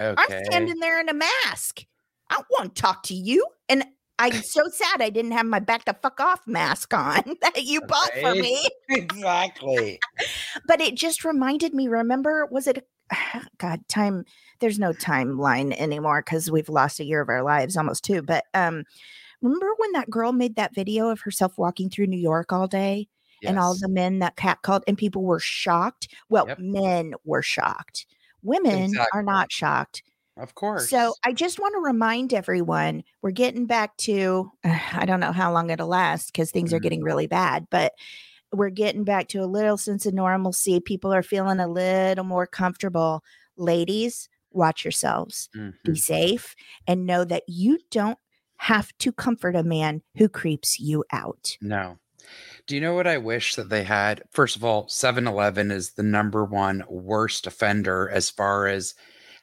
[0.00, 0.14] Okay.
[0.16, 1.84] I'm standing there in a mask.
[2.30, 3.46] I want to talk to you.
[3.68, 3.84] And
[4.18, 7.82] I'm so sad I didn't have my back the fuck off mask on that you
[7.82, 8.66] bought for me.
[8.88, 10.00] exactly.
[10.66, 12.86] But it just reminded me, remember, was it
[13.58, 14.24] God, time
[14.60, 18.22] there's no timeline anymore because we've lost a year of our lives, almost two.
[18.22, 18.84] But um
[19.42, 23.08] remember when that girl made that video of herself walking through New York all day
[23.46, 26.08] and all the men that cat called and people were shocked?
[26.30, 26.58] Well, Yep.
[26.58, 28.06] men were shocked.
[28.42, 29.06] Women Exactly.
[29.12, 30.02] are not shocked.
[30.36, 30.90] Of course.
[30.90, 35.52] So I just want to remind everyone we're getting back to, I don't know how
[35.52, 36.82] long it'll last because things are Mhm.
[36.82, 37.94] getting really bad, but
[38.56, 40.80] we're getting back to a little sense of normalcy.
[40.80, 43.22] People are feeling a little more comfortable.
[43.56, 45.74] Ladies, watch yourselves, Mhm.
[45.84, 46.54] be safe,
[46.86, 48.18] and know that you don't
[48.58, 51.56] have to comfort a man who creeps you out.
[51.60, 51.98] No.
[52.66, 54.22] Do you know what I wish that they had?
[54.30, 58.94] First of all, 7 Eleven is the number one worst offender as far as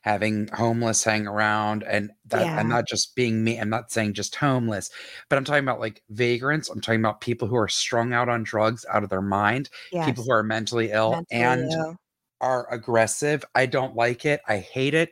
[0.03, 2.59] having homeless hang around and that Yeah.
[2.59, 3.57] and not just being me.
[3.59, 4.89] I'm not saying just homeless,
[5.29, 6.69] but I'm talking about like vagrants.
[6.69, 10.05] I'm talking about people who are strung out on drugs out of their mind, Yes.
[10.05, 11.95] people who are mentally ill mentally and ill.
[12.41, 13.43] are aggressive.
[13.55, 14.41] I don't like it.
[14.47, 15.11] I hate it.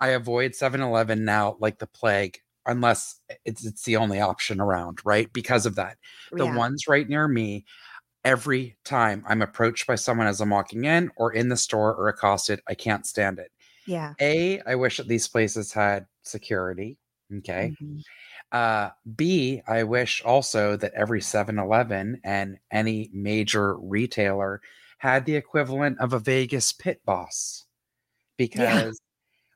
[0.00, 5.32] I avoid 7-Eleven now like the plague unless it's it's the only option around, right?
[5.32, 5.98] Because of that.
[6.32, 6.56] The Yeah.
[6.56, 7.64] ones right near me,
[8.24, 12.08] every time I'm approached by someone as I'm walking in or in the store or
[12.08, 13.52] accosted, I can't stand it.
[13.86, 14.14] Yeah.
[14.20, 16.98] A, I wish that these places had security.
[17.38, 17.74] Okay.
[17.80, 18.04] Mhm.
[18.52, 24.62] Uh, B, I wish also that every 7 Eleven and any major retailer
[24.98, 27.66] had the equivalent of a Vegas pit boss.
[28.38, 29.00] Because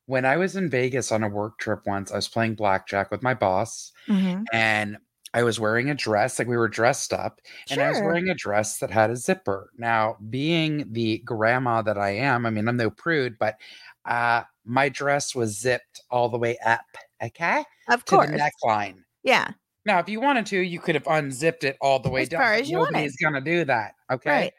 [0.06, 3.22] when I was in Vegas on a work trip once, I was playing blackjack with
[3.22, 4.48] my boss Mhm.
[4.52, 4.98] and
[5.34, 8.34] I was wearing a dress, like we were dressed up, and I was wearing a
[8.34, 9.70] dress that had a zipper.
[9.76, 13.56] Now, being the grandma that I am, I mean, I'm no prude, but
[14.04, 16.84] uh, my dress was zipped all the way up,
[17.22, 18.30] okay, Of to course.
[18.30, 18.96] the neckline.
[19.22, 19.50] Yeah.
[19.84, 22.40] Now, if you wanted to, you could have unzipped it all the way As down.
[22.40, 22.78] far as you.
[22.78, 24.30] Nobody's gonna do that, okay?
[24.30, 24.52] Right.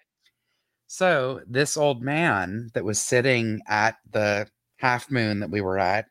[0.87, 4.47] So this old man that was sitting at the
[4.77, 6.05] half moon that we were at.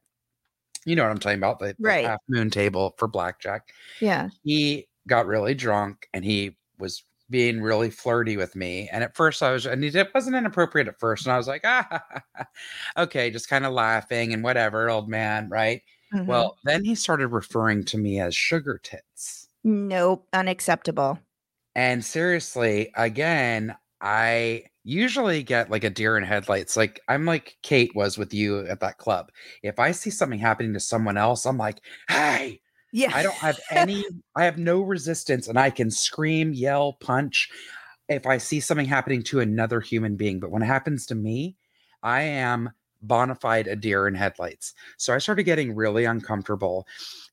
[0.88, 2.04] You know what I'm talking about, the, the Right.
[2.06, 3.72] half moon table for blackjack.
[4.00, 4.28] Yeah.
[4.42, 8.88] He got really drunk and he was being really flirty with me.
[8.90, 11.26] And at first I was, and it wasn't inappropriate at first.
[11.26, 12.02] And I was like, ah,
[12.96, 15.82] okay, just kind of laughing and whatever, old man, right?
[16.14, 16.24] Mhm.
[16.26, 19.48] Well, then he started referring to me as sugar tits.
[19.64, 21.18] nope, unacceptable.
[21.74, 26.76] And seriously, again, I usually get like a deer in headlights.
[26.76, 29.30] Like I'm like Kate was with you at that club.
[29.62, 32.60] If I see something happening to someone else, I'm like, hey,
[32.92, 33.12] Yeah.
[33.14, 37.50] I don't have any, I have no resistance and I can scream, yell, punch
[38.08, 40.40] if I see something happening to another human being.
[40.40, 41.56] But when it happens to me,
[42.02, 42.70] I am
[43.02, 44.74] bona fide a deer in headlights.
[44.96, 46.86] So I started getting really uncomfortable.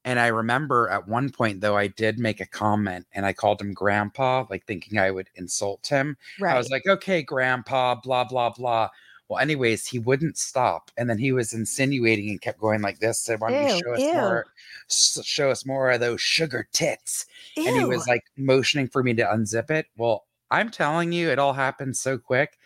[0.03, 3.61] And I remember at one point, though, I did make a comment and I called
[3.61, 6.18] him grandpa, like thinking I would insult him.
[6.39, 6.55] right.
[6.55, 8.89] I was like, okay, grandpa, blah, blah, blah.
[9.28, 10.91] Well, anyways, he wouldn't stop.
[10.97, 13.20] And then he was insinuating and kept going like this.
[13.20, 14.13] Said, why don't you show us ew.
[14.13, 14.45] more?
[14.88, 17.26] Show us more of those sugar tits.
[17.57, 19.88] And he was like motioning for me to unzip it.
[19.97, 22.59] Well, I'm telling you, it all happened so quick.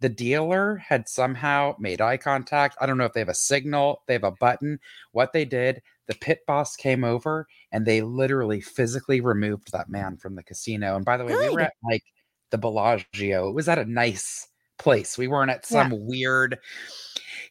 [0.00, 2.76] The dealer had somehow made eye contact.
[2.80, 4.78] I don't know if they have a signal, they have a button.
[5.12, 10.16] What they did, the pit boss came over and they literally physically removed that man
[10.16, 10.96] from the casino.
[10.96, 12.04] And by the way, we were at like
[12.50, 13.48] the Bellagio.
[13.48, 15.18] It was at a nice place.
[15.18, 15.88] We weren't at Yeah.
[15.88, 16.58] some weird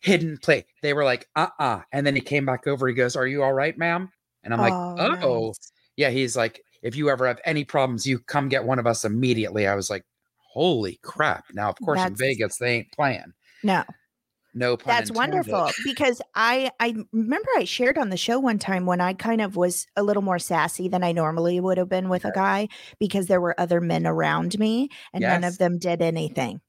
[0.02, 0.64] hidden place.
[0.82, 2.88] They were like, uh uh And then he came back over.
[2.88, 4.12] He goes, Are you all right, ma'am?
[4.44, 5.72] And I'm like, Oh, nice.
[5.98, 6.10] yeah.
[6.10, 9.68] He's like, If you ever have any problems, you come get one of us immediately.
[9.68, 10.06] I was like,
[10.52, 11.46] Holy crap.
[11.54, 13.34] Now, of course, in Vegas, they ain't playing.
[13.64, 13.84] No.
[14.54, 15.16] No That's intended.
[15.52, 19.40] wonderful because I I remember I shared on the show one time when I kind
[19.40, 22.68] of was a little more sassy than I normally would have been with a guy
[23.00, 26.62] because there were other men around me and none of them did anything.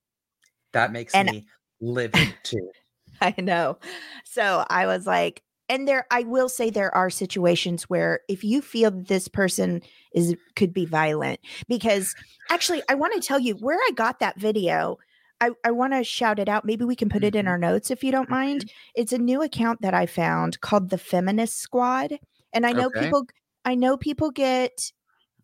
[0.74, 1.46] That makes And- me
[1.80, 2.70] livid too.
[3.22, 3.78] I know.
[4.24, 8.60] So I was like, and there I will say there are situations where if you
[8.62, 9.82] feel this person
[10.14, 12.14] is could be violent because
[12.50, 14.98] actually I want to tell you where I got that video.
[15.40, 16.64] I, I want to shout it out.
[16.64, 17.48] Maybe we can put it in Mhm.
[17.48, 18.72] our notes if you don't mind.
[18.96, 22.18] It's a new account that I found called the Feminist Squad.
[22.52, 23.00] And I know Okay.
[23.00, 23.26] people
[23.64, 24.92] I know people get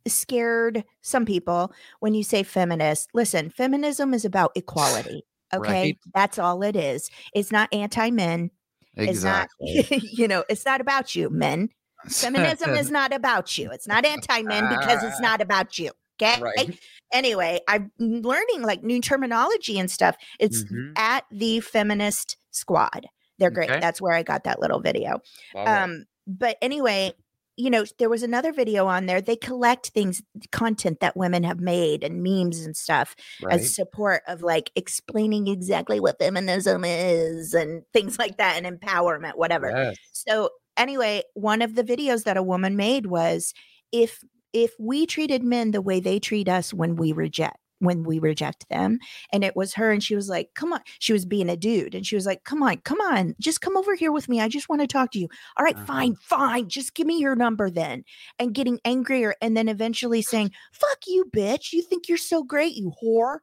[0.07, 3.11] scared, some people, when you say feminist.
[3.15, 5.25] Listen, feminism is about equality.
[5.55, 5.95] Okay.
[5.95, 5.99] Right.
[6.15, 7.11] That's all it is.
[7.35, 8.51] It's not anti men.
[8.97, 9.73] Exactly.
[9.75, 11.69] It's not, you know, it's not about you, men.
[12.09, 13.71] Feminism is not about you.
[13.71, 15.91] It's not anti men because it's not about you.
[16.23, 16.41] Okay.
[16.41, 16.79] right.
[17.13, 20.17] Anyway, I'm learning like new terminology and stuff.
[20.39, 20.93] It's Mhm.
[20.97, 23.07] at the feminist squad.
[23.39, 23.71] They're great.
[23.71, 23.81] Okay.
[23.81, 25.19] That's where I got that little video.
[25.57, 27.13] Um, but anyway,
[27.57, 29.21] you know, there was another video on there.
[29.21, 33.55] They collect things, content that women have made and memes and stuff right.
[33.55, 39.37] as support of like explaining exactly what feminism is and things like that and empowerment,
[39.37, 39.71] whatever.
[39.71, 39.97] Yes.
[40.13, 43.55] So anyway, one of the videos that a woman made was
[43.93, 44.21] if
[44.53, 48.69] if we treated men the way they treat us when we reject when we reject
[48.69, 48.99] them
[49.33, 51.95] and it was her and she was like come on she was being a dude
[51.95, 54.49] and she was like come on come on just come over here with me i
[54.49, 55.87] just want to talk to you all right Uh-huh.
[55.87, 58.05] fine fine just give me your number then
[58.39, 62.75] and getting angrier and then eventually saying fuck you bitch you think you're so great
[62.75, 63.39] you whore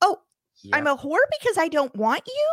[0.00, 0.18] oh
[0.72, 2.50] I'm a whore because I don't want you.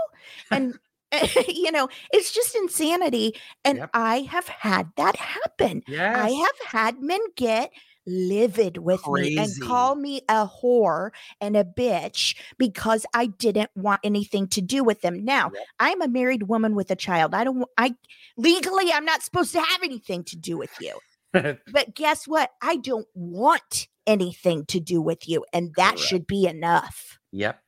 [0.51, 0.77] And,
[1.47, 3.35] you know, it's just insanity.
[3.63, 3.89] And Yep.
[3.93, 5.83] I have had that happen.
[5.87, 6.17] yes.
[6.17, 7.71] I have had men get
[8.07, 14.01] livid with me and call me a whore and a bitch because I didn't want
[14.03, 15.23] anything to do with them.
[15.23, 15.63] Now, Yep.
[15.79, 17.33] I'm a married woman with a child.
[17.35, 17.95] I don't I
[18.37, 20.97] legally I'm not supposed to have anything to do with you.
[21.71, 22.51] But guess what?
[22.61, 25.99] I don't want anything to do with you and that Correct.
[26.01, 27.19] should be enough.
[27.31, 27.61] Yep.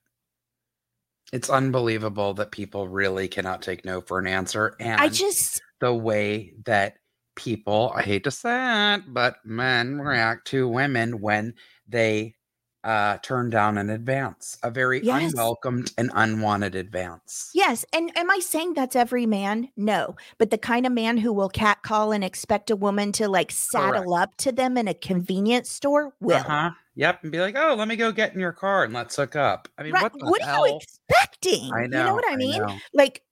[1.32, 4.76] It's unbelievable that people really cannot take no for an answer.
[4.80, 6.98] And I just the way that
[7.36, 11.54] people, I hate to say it, but men react to women when
[11.88, 12.36] they
[12.84, 15.32] uh, turn down an advance, a very Yes.
[15.32, 17.50] unwelcomed and unwanted advance.
[17.54, 17.86] Yes.
[17.94, 19.70] And am I saying that's every man?
[19.78, 20.18] No.
[20.38, 24.14] But the kind of man who will catcall and expect a woman to like saddle
[24.14, 26.36] up to them in a convenience store will.
[26.36, 26.72] Uh-huh.
[26.96, 27.24] Yep.
[27.24, 29.70] And be like, oh, let me go get in your car and let's hook up.
[29.78, 30.04] I mean, Right.
[30.04, 30.66] what the What, hell?
[30.66, 31.72] are you expecting?
[31.74, 32.00] I know.
[32.00, 32.62] You know what I mean?
[32.62, 32.78] know.
[32.94, 33.24] Like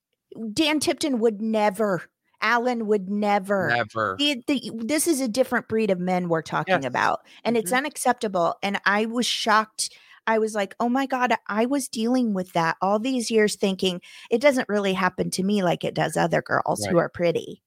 [0.53, 2.03] Dan Tipton would never,
[2.41, 3.69] Alan would never.
[3.69, 4.15] Never.
[4.19, 6.85] The, the, this is a different breed of men we're talking Yes.
[6.85, 7.77] about, and it's Mhm.
[7.77, 8.55] unacceptable.
[8.63, 9.89] And I was shocked.
[10.27, 14.01] I was like, oh my God, I was dealing with that all these years thinking
[14.29, 17.63] it doesn't really happen to me like it does other girls who are pretty.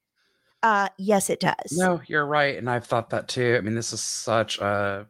[0.63, 1.73] Uh, yes, it does.
[1.77, 2.57] No, you're right.
[2.57, 3.57] And I've thought that too.
[3.59, 5.07] I mean, this is such a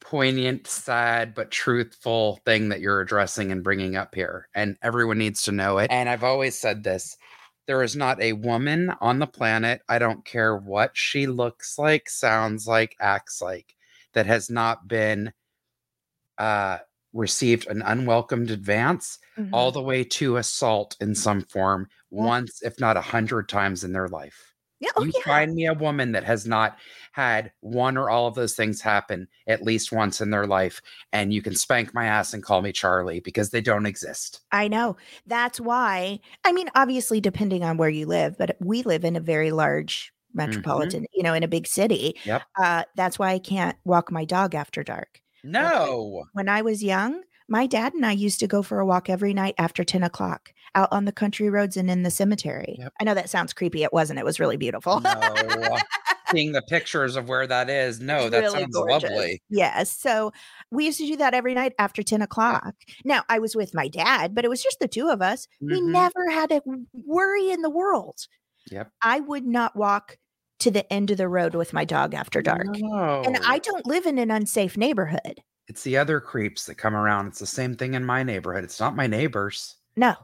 [0.00, 4.48] poignant, sad, but truthful thing that you're addressing and bringing up here.
[4.54, 5.90] And everyone needs to know it.
[5.90, 7.16] And I've always said this
[7.68, 12.08] There is not a woman on the planet, I don't care what she looks like,
[12.08, 13.74] sounds like, acts like,
[14.12, 15.32] that has not been
[16.38, 16.78] uh
[17.12, 19.18] received an unwelcomed advance
[19.52, 19.72] all Mhm.
[19.72, 24.08] the way to assault in some form once, if not a hundred times in their
[24.08, 24.55] life.
[24.80, 25.24] Yeah, oh you yeah.
[25.24, 26.78] find me a woman that has not
[27.12, 31.32] had one or all of those things happen at least once in their life, and
[31.32, 34.40] you can spank my ass and call me Charlie because they don't exist.
[34.52, 34.96] I know.
[35.26, 36.20] That's why.
[36.44, 40.12] I mean, obviously, depending on where you live, but we live in a very large
[40.34, 42.14] metropolitan, you know, in a big city.
[42.20, 42.28] Mm-hmm.
[42.28, 42.42] Yep.
[42.60, 45.20] Uh, that's why I can't walk my dog after dark.
[45.42, 46.24] No.
[46.32, 49.32] When I was young, my dad and I used to go for a walk every
[49.34, 52.76] night after 10 o'clock out on the country roads and in the cemetery.
[52.78, 52.92] Yep.
[53.00, 53.82] I know that sounds creepy.
[53.82, 54.18] It wasn't.
[54.18, 55.00] It was really beautiful.
[55.00, 55.12] No.
[56.32, 58.00] Seeing the pictures of where that is.
[58.00, 59.10] No, It's that really sounds gorgeous.
[59.10, 59.42] lovely.
[59.48, 59.96] Yes.
[59.96, 60.32] So
[60.72, 62.74] we used to do that every night after 10 o'clock.
[63.04, 65.46] Now, I was with my dad, but it was just the two of us.
[65.60, 65.92] We Mhm.
[65.92, 66.60] never had a
[66.92, 68.16] worry in the world.
[68.72, 68.90] Yep.
[69.00, 70.18] I would not walk
[70.58, 72.66] to the end of the road with my dog after dark.
[72.66, 75.42] And I don't live in an unsafe neighborhood.
[75.68, 77.26] It's the other creeps that come around.
[77.26, 78.64] It's the same thing in my neighborhood.
[78.64, 79.76] It's not my neighbors.
[79.96, 80.14] No.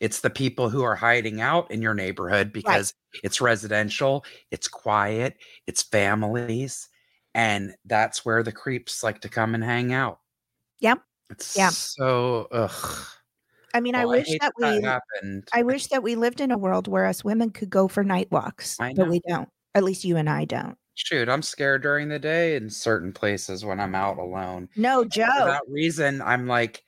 [0.00, 5.36] It's the people who are hiding out in your neighborhood because it's residential, it's quiet,
[5.66, 6.88] it's families,
[7.34, 10.20] and that's where the creeps like to come and hang out.
[10.80, 11.02] Yep.
[11.30, 11.68] It's Yeah.
[11.68, 13.06] so ugh.
[13.72, 15.48] I mean, I oh, wish hate that we happened.
[15.52, 18.28] I wish that we lived in a world where us women could go for night
[18.30, 19.48] walks, but we don't.
[19.74, 20.76] At least you and I don't.
[21.06, 24.68] Shoot, I'm scared during the day in certain places when I'm out alone.
[24.76, 25.44] No, For Joe.
[25.46, 26.84] that reason, I'm like,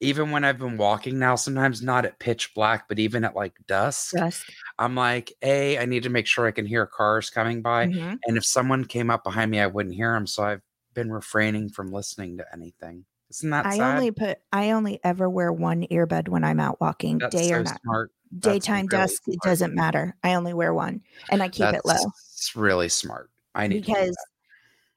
[0.00, 3.54] even when I've been walking now, sometimes not at pitch black, but even at like
[3.66, 4.44] dusk, Just
[4.78, 7.88] I'm like, A, I need to make sure I can hear cars coming by.
[7.88, 8.18] Mhm.
[8.26, 10.26] And if someone came up behind me, I wouldn't hear them.
[10.26, 10.62] So I've
[10.94, 13.04] been refraining from listening to anything.
[13.30, 13.94] Isn't that I sad?
[13.94, 17.56] only put I only ever wear one earbud when I'm out walking, That's day so
[17.56, 17.78] or night.
[17.82, 18.10] smart.
[18.38, 20.16] Daytime, really dusk, it doesn't matter.
[20.24, 21.94] I only wear one and I keep it low.
[22.36, 23.30] It's really smart.
[23.54, 24.16] I need because.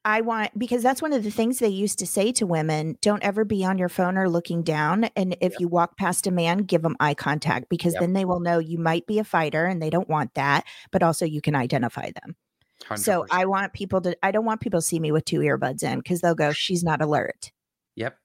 [0.06, 3.24] I want because that's one of the things they used to say to women, don't
[3.24, 5.60] ever be on your phone or looking down and if Yep.
[5.60, 8.00] you walk past a man, give them eye contact because Yep.
[8.00, 11.04] then they will know you might be a fighter and they don't want that, but
[11.04, 12.36] also you can identify them.
[12.96, 13.32] So 100%.
[13.32, 16.02] I want people to I don't want people to see me with two earbuds in
[16.04, 17.52] cuz they'll go she's not alert.
[17.96, 18.18] Yep.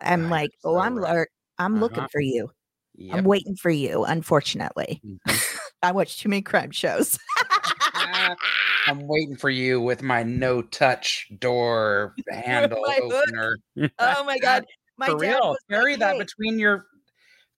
[0.00, 1.06] I'm Ah, like, "Oh, I'm right.
[1.06, 1.30] alert.
[1.58, 2.08] I'm looking Uh-huh.
[2.10, 2.50] for you.
[2.96, 3.18] Yep.
[3.18, 5.42] I'm waiting for you, unfortunately." Mhm.
[5.82, 7.18] I watch too many crime shows.
[8.86, 13.56] I'm waiting for you with my no touch door handle opener.
[13.98, 14.64] oh my god.
[14.98, 15.56] My For real.
[15.70, 16.84] Carry like, that "Hey, between your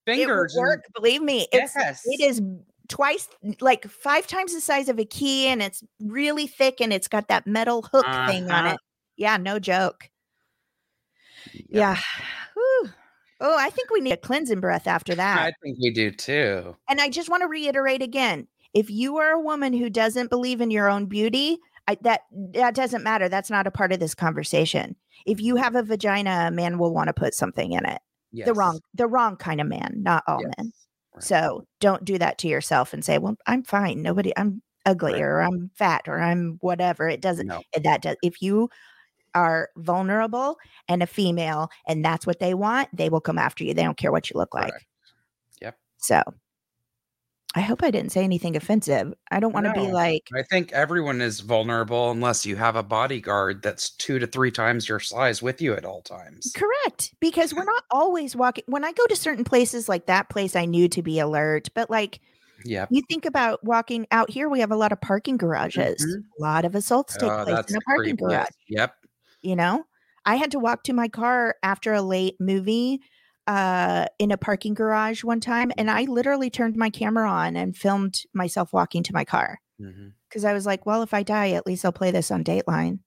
[0.07, 0.53] fingers.
[0.55, 0.85] would and- work.
[0.95, 2.03] Believe me, it's yes.
[2.07, 2.41] it is
[2.89, 3.29] twice,
[3.61, 7.27] like five times the size of a key, and it's really thick, and it's got
[7.29, 8.75] that metal hook thing on Uh-huh.
[8.75, 8.81] it.
[9.17, 10.09] Yeah, no joke.
[11.69, 11.99] Yeah.
[12.55, 12.91] Whew.
[13.41, 15.39] Oh, I think we need a cleansing breath after that.
[15.41, 16.77] I think we do too.
[16.89, 20.61] and I just want to reiterate again: if you are a woman who doesn't believe
[20.61, 22.23] in your own beauty, I, that
[22.53, 23.29] that doesn't matter.
[23.29, 24.97] That's not a part of this conversation.
[25.27, 28.01] If you have a vagina, a man will want to put something in it.
[28.33, 28.47] Yes.
[28.47, 30.53] The wrong, the wrong kind of man, not all Yes.
[30.59, 30.73] men.
[31.15, 31.23] Right.
[31.25, 34.03] So don't do that to yourself and say, "Well, I'm fine.
[34.03, 35.23] Nobody, I'm ugly, Right.
[35.23, 37.47] or I'm fat, or I'm whatever." It doesn't.
[37.47, 37.63] No.
[37.81, 38.17] That does.
[38.23, 38.71] If you
[39.35, 40.57] are vulnerable
[40.89, 43.75] and a female, and that's what they want, they will come after you.
[43.75, 44.73] They don't care what you look like.
[45.61, 45.77] Yep.
[45.99, 46.23] So,
[47.57, 49.15] I hope I didn't say anything offensive.
[49.31, 52.83] I don't want to be like, I think everyone is vulnerable unless you have a
[52.83, 56.53] bodyguard that's two to three times your size with you at all times.
[56.57, 58.65] correct, because we're not always walking.
[58.67, 61.89] When I go to certain places, like that place, I knew to be alert, but
[61.91, 62.21] like.
[62.65, 62.87] yeah.
[62.91, 66.05] You think about walking out here, we have a lot of parking garages.
[66.05, 66.25] Mhm.
[66.41, 68.49] A lot of assaults take Oh, place in a parking garage.
[68.69, 68.95] Yep.
[69.43, 69.85] You know,
[70.25, 73.01] I had to walk to my car after a late movie
[73.47, 75.99] uh in a parking garage one time and mm-hmm.
[75.99, 80.09] I literally turned my camera on and filmed myself walking to my car mm-hmm.
[80.29, 83.01] because I was like, well, if I die, at least I'll play this on Dateline.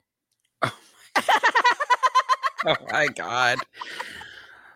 [0.61, 0.77] Oh,
[2.65, 3.59] oh my god.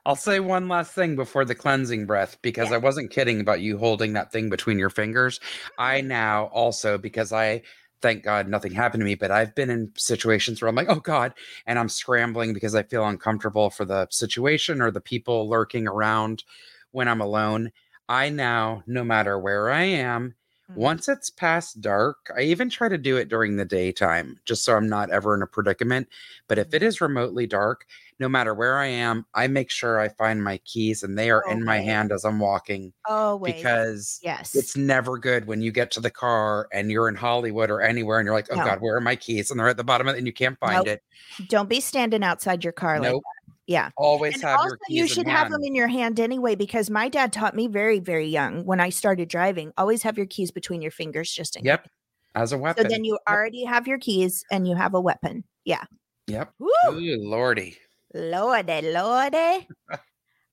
[0.05, 2.76] I'll say one last thing before the cleansing breath because Yeah.
[2.76, 5.39] I wasn't kidding about you holding that thing between your fingers.
[5.78, 6.07] I mm-hmm.
[6.07, 7.62] now also because I
[8.02, 10.99] thank God nothing happened to me, but I've been in situations where I'm like, "Oh
[10.99, 11.34] god,"
[11.66, 16.43] and I'm scrambling because I feel uncomfortable for the situation or the people lurking around
[16.91, 17.72] when I'm alone.
[18.10, 20.36] I now no matter where I am,
[20.68, 20.91] Mhm.
[20.91, 24.76] once it's past dark, I even try to do it during the daytime just so
[24.76, 26.08] I'm not ever in a predicament.
[26.47, 27.86] But if it is remotely dark,
[28.22, 31.43] no matter where I am, I make sure I find my keys and they are
[31.45, 33.55] oh, in my hand as I'm walking Always.
[33.55, 34.55] because yes.
[34.55, 38.19] it's never good when you get to the car and you're in Hollywood or anywhere
[38.19, 38.63] and you're like, oh No.
[38.63, 39.51] God, where are my keys?
[39.51, 40.88] And they're at the bottom of it and you can't find Nope.
[40.88, 41.03] it.
[41.49, 43.22] Don't be standing outside your car like that.
[43.67, 43.89] Yeah.
[43.97, 46.89] Always And have also, your keys you should have them in your hand anyway, because
[46.89, 49.72] my dad taught me very, very young when I started driving.
[49.78, 51.84] Always have your keys between your fingers, just in Yep.
[51.84, 51.91] case.
[52.36, 52.84] as a weapon.
[52.84, 55.43] So then you already have your keys and you have a weapon.
[55.65, 55.84] Yeah.
[56.28, 56.53] yep.
[56.59, 56.69] Woo!
[56.89, 57.78] Ooh, lordy.
[58.14, 59.68] Lordy, lordy.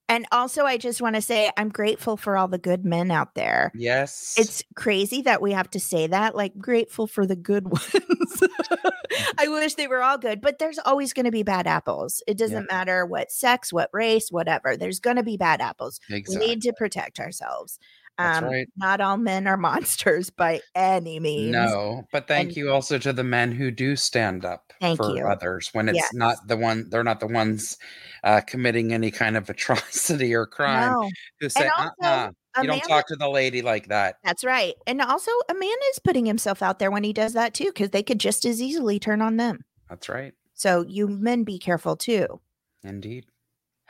[0.09, 3.35] and also, I just want to say I'm grateful for all the good men out
[3.35, 3.73] there.
[3.75, 4.35] Yes.
[4.39, 8.43] It's crazy that we have to say that, like grateful for the good ones.
[9.39, 12.23] I wish they were all good, but there's always going to be bad apples.
[12.27, 14.77] It doesn't matter what sex, what race, whatever.
[14.77, 16.01] There's going to be bad apples.
[16.09, 16.39] exactly.
[16.39, 17.79] We need to protect ourselves.
[18.19, 18.69] That's Um, right.
[18.77, 21.53] Not all men are monsters by any means.
[21.53, 25.27] No, but thank And- you also to the men who do stand up for you.
[25.27, 26.13] others when it's Yes.
[26.13, 27.79] not the one they're not the ones
[28.25, 31.11] uh, committing any kind of atrocity or crime No,
[31.41, 34.17] who say, also, uh-uh, you don't talk to the lady like that.
[34.25, 34.75] That's right.
[34.89, 37.91] And also, a man is putting himself out there when he does that too, because
[37.91, 39.65] they could just as easily turn on them.
[39.89, 40.35] That's right.
[40.55, 42.41] So, you men be careful too.
[42.83, 43.27] Indeed.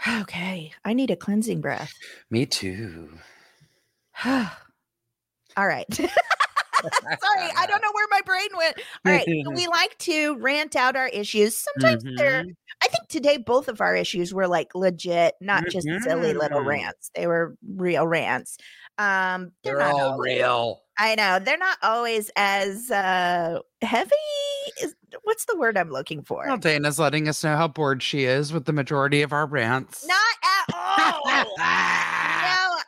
[0.21, 0.73] Okay.
[0.85, 1.93] I need a cleansing breath.
[2.31, 3.19] Me too.
[5.57, 5.87] All right.
[6.81, 8.77] Sorry, I don't know where my brain went.
[9.07, 9.27] All right.
[9.45, 11.57] So we like to rant out our issues.
[11.57, 12.55] Sometimes they're, Mhm.
[12.85, 16.67] I think today both of our issues were like legit, not just silly little Mhm.
[16.67, 17.11] rants.
[17.17, 18.57] They were real rants.
[18.99, 20.83] Um, they're, They're not all always- real.
[21.01, 24.11] I know they're not always as uh heavy.
[24.83, 26.45] Is, what's the word I'm looking for?
[26.47, 30.05] Well, Dana's letting us know how bored she is with the majority of our rants.
[30.07, 30.19] Not
[30.69, 31.45] at all.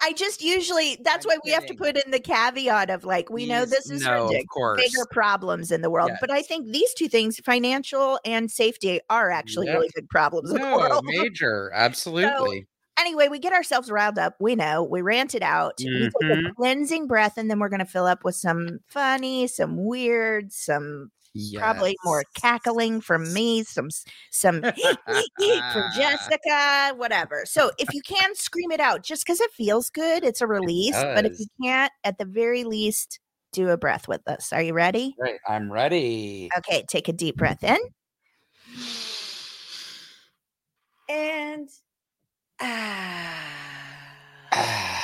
[0.02, 3.28] I just usually that's I'm why we have to put in the caveat of like
[3.30, 4.82] we know this is no, ridiculous of course.
[4.82, 6.12] bigger problems in the world.
[6.20, 9.74] But I think these two things, financial and safety, are actually Yep.
[9.74, 11.70] really big problems in the No, major.
[11.74, 12.66] Absolutely.
[12.98, 14.36] Anyway, we get ourselves riled up.
[14.40, 15.78] We know we rant it out.
[15.78, 16.54] We take a Mhm.
[16.56, 21.10] cleansing breath, and then we're going to fill up with some funny, some weird, some
[21.56, 23.88] probably more cackling from me, some
[24.30, 24.72] some from
[25.96, 27.42] Jessica, whatever.
[27.44, 30.96] So if you can scream it out, just because it feels good, it's a release.
[30.96, 33.20] But if you can't, at the very least,
[33.52, 34.52] do a breath with us.
[34.52, 35.14] Are you ready?
[35.18, 36.50] Right, I'm ready.
[36.58, 37.78] Okay, take a deep breath in.
[41.12, 41.68] And
[42.60, 43.46] ah.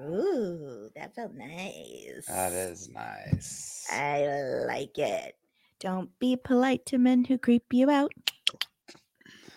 [0.00, 2.26] Ooh, that felt nice.
[2.26, 3.86] that is nice.
[3.90, 4.26] I
[4.66, 5.36] like it.
[5.80, 8.12] Don't be polite to men who creep you out.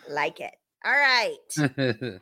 [0.10, 0.56] Like it.
[0.84, 2.20] All right.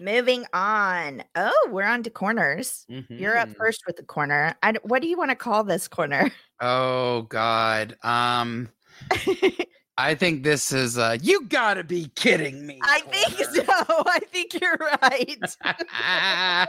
[0.00, 1.22] Moving on.
[1.36, 2.84] Oh, we're on to corners.
[3.08, 3.56] You're up Mhm.
[3.56, 4.54] first with the corner.
[4.62, 6.30] I, d- what do you want to call this corner?
[6.60, 7.96] Oh God.
[8.02, 8.68] Um,
[9.96, 12.80] I think this is uh you gotta be kidding me.
[12.82, 13.62] I think so.
[14.06, 16.68] I think you're right.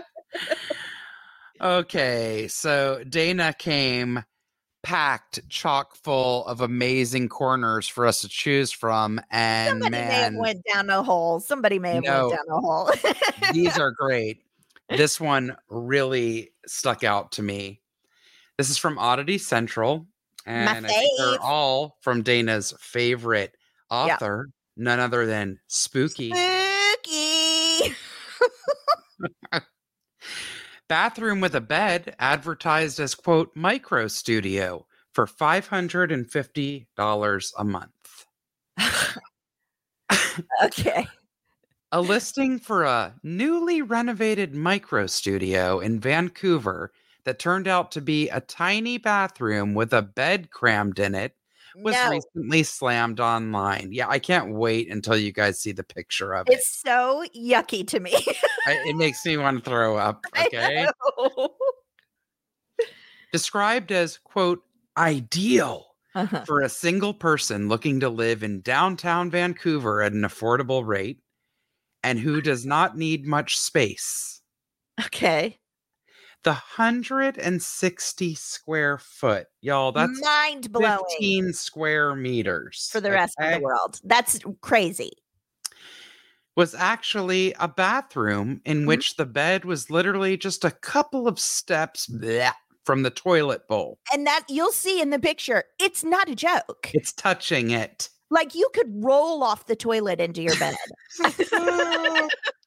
[1.61, 4.23] okay, so Dana came
[4.83, 10.33] packed chock full of amazing corners for us to choose from, and Somebody may have
[10.33, 11.39] man, went down a hole.
[11.39, 12.27] Somebody may have No.
[12.27, 12.91] went down a hole.
[13.53, 14.43] these are great.
[14.89, 17.81] This one really stuck out to me.
[18.59, 20.05] This is from Oddity Central,
[20.45, 23.55] and they're all from Dana's favorite
[23.89, 26.31] author, none other than Spooky.
[26.31, 27.95] Spooky.
[30.87, 38.25] Bathroom with a bed advertised as quote micro studio for $550 a month.
[40.63, 41.07] okay.
[41.91, 46.91] A listing for a newly renovated micro studio in Vancouver
[47.25, 51.35] that turned out to be a tiny bathroom with a bed crammed in it
[51.75, 53.89] was no, recently slammed online.
[53.91, 56.53] Yeah, I can't wait until you guys see the picture of it.
[56.53, 58.13] it's so yucky to me.
[58.65, 60.23] I- it makes me want to throw up.
[60.45, 60.87] Okay.
[63.31, 64.61] Described as quote
[64.97, 66.45] ideal Uh-huh.
[66.45, 71.19] for a single person looking to live in downtown Vancouver at an affordable rate
[72.03, 74.41] and who does not need much space.
[75.07, 75.59] Okay.
[76.45, 83.51] The 160 square foot, y'all, that's mind blowing 15 square meters for the rest of
[83.51, 83.99] the world.
[84.03, 85.13] That's crazy.
[86.55, 88.87] Was actually a bathroom in Mhm.
[88.87, 93.97] which the bed was literally just a couple of steps bleh, from the toilet bowl.
[94.13, 96.91] And that you'll see in the picture, it's not a joke.
[96.93, 98.09] It's touching it.
[98.29, 100.75] Like you could roll off the toilet into your bed.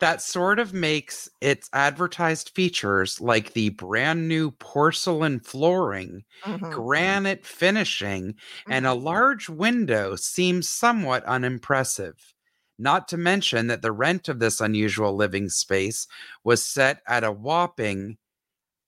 [0.00, 7.46] that sort of makes its advertised features like the brand new porcelain flooring, Mhm, granite
[7.46, 8.34] finishing,
[8.68, 8.94] and a mhm.
[8.94, 12.34] large window seem somewhat unimpressive.
[12.78, 16.06] Not to mention that the rent of this unusual living space
[16.44, 18.18] was set at a whopping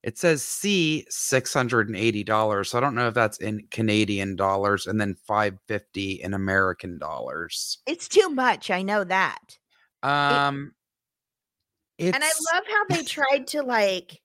[0.04, 2.70] It says C six hundred and eighty dollars.
[2.70, 6.98] So I don't know if that's in Canadian dollars and then five fifty in American
[6.98, 7.78] dollars.
[7.86, 8.70] It's too much.
[8.70, 9.58] I know that.
[10.02, 10.74] Um,
[12.02, 14.20] it's And I love how they tried to like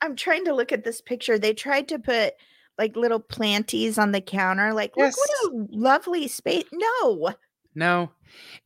[0.00, 1.38] I'm trying to look at this picture.
[1.38, 2.34] They tried to put
[2.78, 4.72] like little planties on the counter.
[4.72, 6.64] Like, look what a lovely space.
[6.72, 7.34] No.
[7.74, 8.10] no,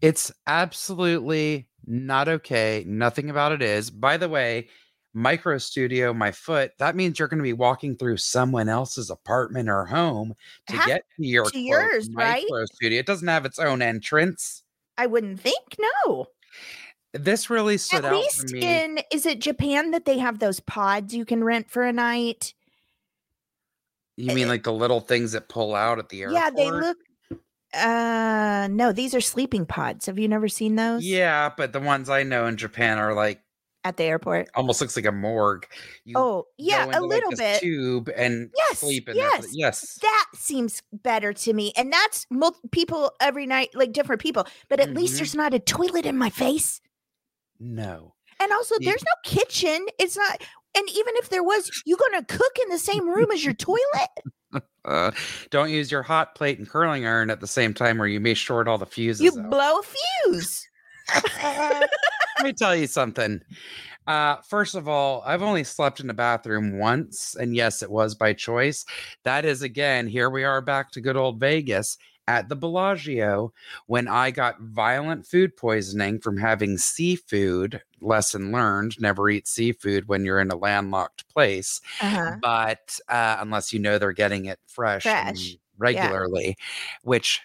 [0.01, 2.85] it's absolutely not okay.
[2.87, 3.91] Nothing about it is.
[3.91, 4.69] By the way,
[5.15, 6.73] micro studio, my foot.
[6.79, 10.35] That means you're going to be walking through someone else's apartment or home
[10.69, 12.45] to Have get to your to yours, right?
[12.49, 12.99] micro studio.
[12.99, 14.63] It doesn't have its own entrance.
[14.99, 15.77] I wouldn't think.
[15.79, 16.27] No.
[17.13, 18.61] This really stood At out least for me.
[18.63, 22.55] in is it Japan that they have those pods you can rent for a night?
[24.17, 26.43] you mean like the little things that pull out at the airport?
[26.43, 26.99] Yeah, they look
[27.75, 30.07] uh no, these are sleeping pods.
[30.07, 31.05] Have you never seen those?
[31.05, 33.43] Yeah, but the ones I know in Japan are like
[33.85, 34.49] At the airport.
[34.55, 35.67] almost looks like a morgue.
[36.05, 37.61] You Oh, yeah, a like, little bit.
[37.61, 39.31] tube and Yes, sleep in there.
[39.31, 39.99] for yes, yes.
[40.03, 41.73] That seems better to me.
[41.77, 42.27] And that's
[42.73, 44.47] people every night, like different people.
[44.69, 45.19] But at least Mhm.
[45.19, 46.81] there's not a toilet in my face.
[47.61, 48.15] No.
[48.41, 49.87] And also, there's no kitchen.
[49.99, 50.43] It's not.
[50.77, 53.55] And even if there was, you going to cook in the same room as your
[53.55, 54.63] toilet?
[54.85, 55.11] Uh,
[55.51, 58.35] don't use your hot plate and curling iron at the same time, or you may
[58.35, 59.21] short all the fuses.
[59.21, 59.51] You out.
[59.51, 59.83] blow a
[60.25, 60.67] fuse.
[61.43, 61.89] Let
[62.43, 63.43] me tell you something.
[64.07, 68.15] Uh, first of all, I've only slept in a bathroom once, and yes, it was
[68.15, 68.85] by choice.
[69.25, 71.99] That is again, here we are back to good old Vegas
[72.31, 73.53] at the Bellagio
[73.87, 77.83] when I got violent food poisoning from having seafood.
[78.01, 82.37] Lesson learned: never eat seafood when you're in a landlocked place, Uh-huh.
[82.41, 86.57] but uh, unless you know they're getting it fresh, Fresh, regularly,
[87.03, 87.41] which.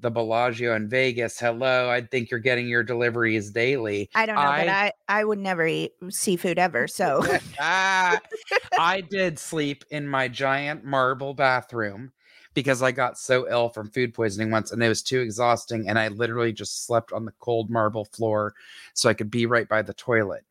[0.00, 1.40] The Bellagio in Vegas.
[1.40, 4.08] Hello, I think you're getting your deliveries daily.
[4.14, 6.86] I don't know, but I- I, I would never eat seafood ever.
[6.86, 7.20] So
[7.58, 8.20] ah,
[8.78, 12.12] I did sleep in my giant marble bathroom
[12.58, 15.88] because I got so ill from food poisoning once and it was too exhausting.
[15.88, 18.52] And I literally just slept on the cold marble floor
[18.94, 20.42] so I could be right by the toilet.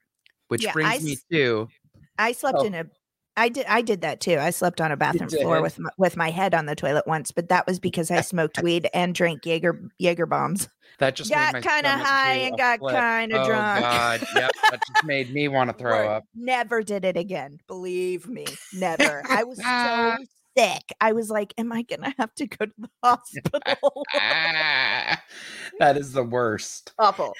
[0.47, 1.67] Which Yeah, brings I me to
[2.17, 2.63] I slept Oh.
[2.65, 2.85] in a.
[3.35, 3.65] I did.
[3.67, 4.37] I did that too.
[4.39, 7.31] I slept on a bathroom floor with my, with my head on the toilet once,
[7.33, 10.69] but that was because I smoked weed and drank Jaeger Jaeger bombs.
[10.99, 13.81] that just made got kind of high and got kind of oh, drunk.
[13.81, 14.21] God.
[14.33, 14.51] Yep.
[14.71, 16.23] That just made me want to throw up.
[16.33, 17.59] Never did it again.
[17.67, 19.21] Believe me, never.
[19.29, 20.15] I was Ah.
[20.17, 20.25] so
[20.57, 20.93] sick.
[21.01, 24.05] I was like, "Am I gonna have to go to the hospital?"
[25.79, 26.93] That is the worst.
[26.97, 27.33] Awful.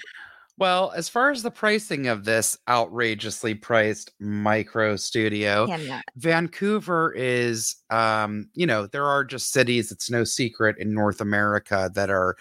[0.60, 5.68] Well, as far as the pricing of this outrageously priced micro studio.
[6.16, 11.92] Vancouver is, um, you know, there are just cities, it's no secret in North America
[11.94, 12.36] that are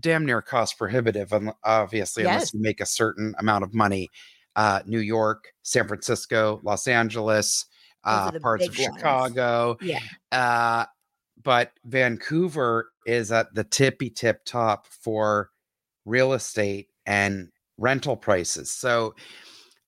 [0.00, 1.32] damn near cost prohibitive,
[1.64, 2.32] obviously, Yes.
[2.32, 4.08] unless you make a certain amount of money.
[4.56, 7.66] Uh, New York, San Francisco, Los Angeles,
[8.04, 8.94] uh, parts of ones.
[8.94, 9.78] Chicago.
[9.80, 10.00] Yeah.
[10.32, 10.86] Uh,
[11.42, 15.50] but Vancouver is at the tippy tip top for
[16.04, 17.48] real estate and
[17.78, 18.70] rental prices.
[18.70, 19.14] So,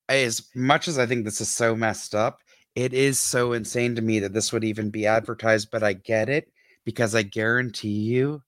[0.09, 2.41] as much as I think this is so messed up,
[2.75, 5.71] it is so insane to me that this would even be advertised.
[5.71, 6.51] But I get it
[6.85, 8.43] because I guarantee you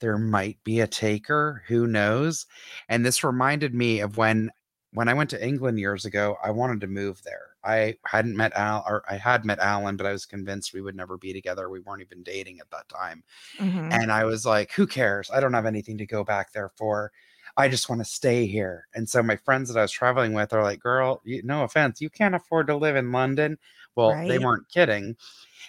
[0.00, 1.62] there might be a taker.
[1.68, 2.46] Who knows?
[2.88, 4.50] And this reminded me of when
[4.92, 7.49] when I went to England years ago, I wanted to move there.
[7.64, 10.96] I hadn't met Al, or I had met Alan, but I was convinced we would
[10.96, 11.68] never be together.
[11.68, 13.22] We weren't even dating at that time.
[13.58, 13.92] Mhm.
[13.92, 15.30] And I was like, who cares?
[15.30, 17.12] I don't have anything to go back there for.
[17.56, 18.86] I just want to stay here.
[18.94, 22.00] And so my friends that I was traveling with are like, girl, you, no offense,
[22.00, 23.58] you can't afford to live in London.
[23.96, 25.16] Well, they weren't kidding.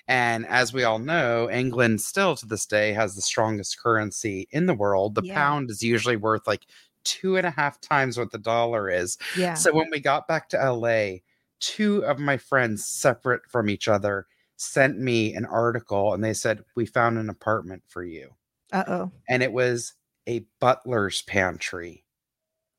[0.07, 4.67] And as we all know, England still to this day has the strongest currency in
[4.67, 5.15] the world.
[5.15, 5.33] The Yeah.
[5.33, 6.65] pound is usually worth like
[7.03, 9.17] two and a half times what the dollar is.
[9.35, 9.55] Yeah.
[9.55, 11.21] So when we got back to LA,
[11.61, 14.25] two of my friends, separate from each other,
[14.57, 18.31] sent me an article and they said, We found an apartment for you.
[18.73, 19.11] Uh oh.
[19.29, 19.93] And it was
[20.27, 22.03] a butler's pantry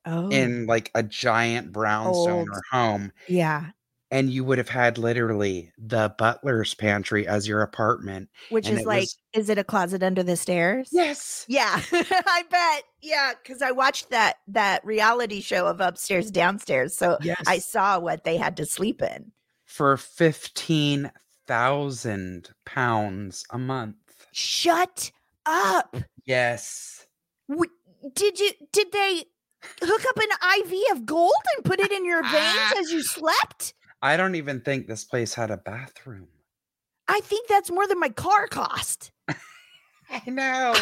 [0.05, 0.29] Oh.
[0.31, 2.49] in like a giant brownstone Old.
[2.51, 3.13] or home.
[3.29, 3.71] yeah.
[4.13, 8.29] And you would have had literally the butler's pantry as your apartment.
[8.51, 10.91] Which and is like, was- is it a closet under the stairs?
[10.93, 11.47] Yes.
[11.49, 12.85] Yeah, I bet.
[13.01, 17.43] Yeah, because I watched that that reality show of upstairs downstairs, so Yes.
[17.49, 19.33] I saw what they had to sleep in.
[19.65, 19.97] for
[21.49, 23.97] 15,000 pounds a month.
[24.33, 25.11] Shut
[25.47, 25.97] up!
[26.25, 27.07] Yes.
[28.15, 28.51] Did you?
[28.73, 29.25] Did they
[29.83, 30.29] hook up an
[30.61, 33.75] IV of gold and put it in your veins as you slept?
[34.03, 36.29] I don't even think this place had a bathroom.
[37.09, 39.13] I think that's more than my car cost.
[39.29, 40.75] I know.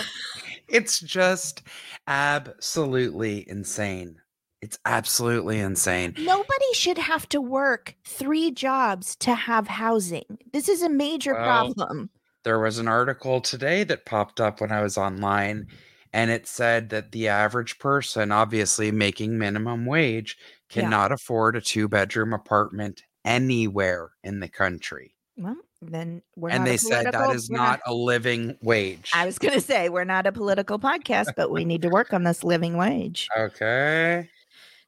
[0.69, 1.63] it's just
[2.07, 4.17] absolutely insane.
[4.63, 6.15] It's absolutely insane.
[6.19, 10.39] Nobody should have to work three jobs to have housing.
[10.53, 12.11] This is a major Well, problem.
[12.45, 15.67] There was an article today that popped up when I was online,
[16.13, 20.83] and it said that the average person, obviously making minimum wage, Yeah.
[20.83, 25.15] cannot afford a two bedroom apartment anywhere in the country.
[25.37, 29.11] Well, then we're and they said that is political- not a living wage.
[29.15, 32.13] I was going to say we're not a political podcast, but we need to work
[32.13, 33.29] on this living wage.
[33.37, 34.29] okay.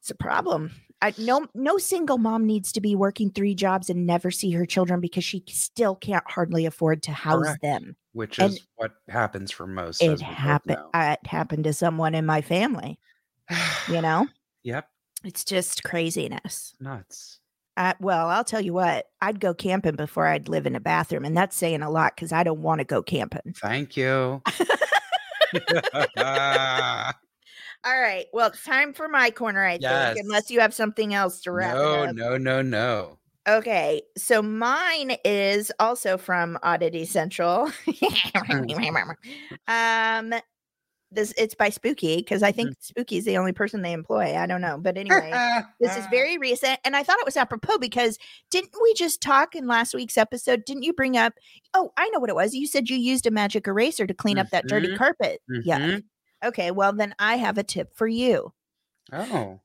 [0.01, 0.73] It's a problem.
[1.01, 4.67] I, no, no single mom needs to be working three jobs and never see her
[4.67, 7.63] children because she still can't hardly afford to house Correct.
[7.63, 7.97] them.
[8.13, 10.03] Which And is what happens for most.
[10.03, 10.79] It as we both happened.
[10.95, 12.99] It happened to someone in my family.
[13.89, 14.29] You know,
[14.63, 14.89] yep.
[15.25, 16.75] it's just craziness.
[16.79, 17.39] Nuts.
[17.77, 19.07] Uh, well, I'll tell you what.
[19.21, 22.33] I'd go camping before I'd live in a bathroom, and that's saying a lot because
[22.33, 23.55] I don't want to go camping.
[23.57, 24.43] Thank you.
[27.85, 28.27] All right.
[28.33, 30.15] Well, it's time for my corner, I Yes.
[30.15, 33.19] think, unless you have something else to wrap no, no, no, no.
[33.49, 37.73] Okay, so mine is also from Oddity Central.
[39.67, 40.33] um,
[41.15, 42.77] this it's by Spooky because I think Mm.
[42.81, 44.37] Spooky is the only person they employ.
[44.37, 45.31] I don't know, but anyway,
[45.81, 48.19] this is very recent, and I thought it was apropos because
[48.51, 50.65] didn't we just talk in last week's episode?
[50.65, 51.35] Didn't you bring up?
[51.75, 52.55] Oh, I know what it was.
[52.55, 55.41] You said you used a magic eraser to clean up that dirty Mhm, carpet.
[55.65, 55.79] Yeah.
[55.79, 56.05] Mhm.
[56.45, 58.53] Okay, well then I have a tip for you.
[59.13, 59.61] Oh.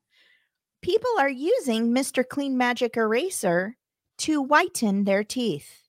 [0.82, 2.28] People are using Mr.
[2.28, 3.78] Clean Magic Eraser
[4.20, 5.82] to whiten their teeth.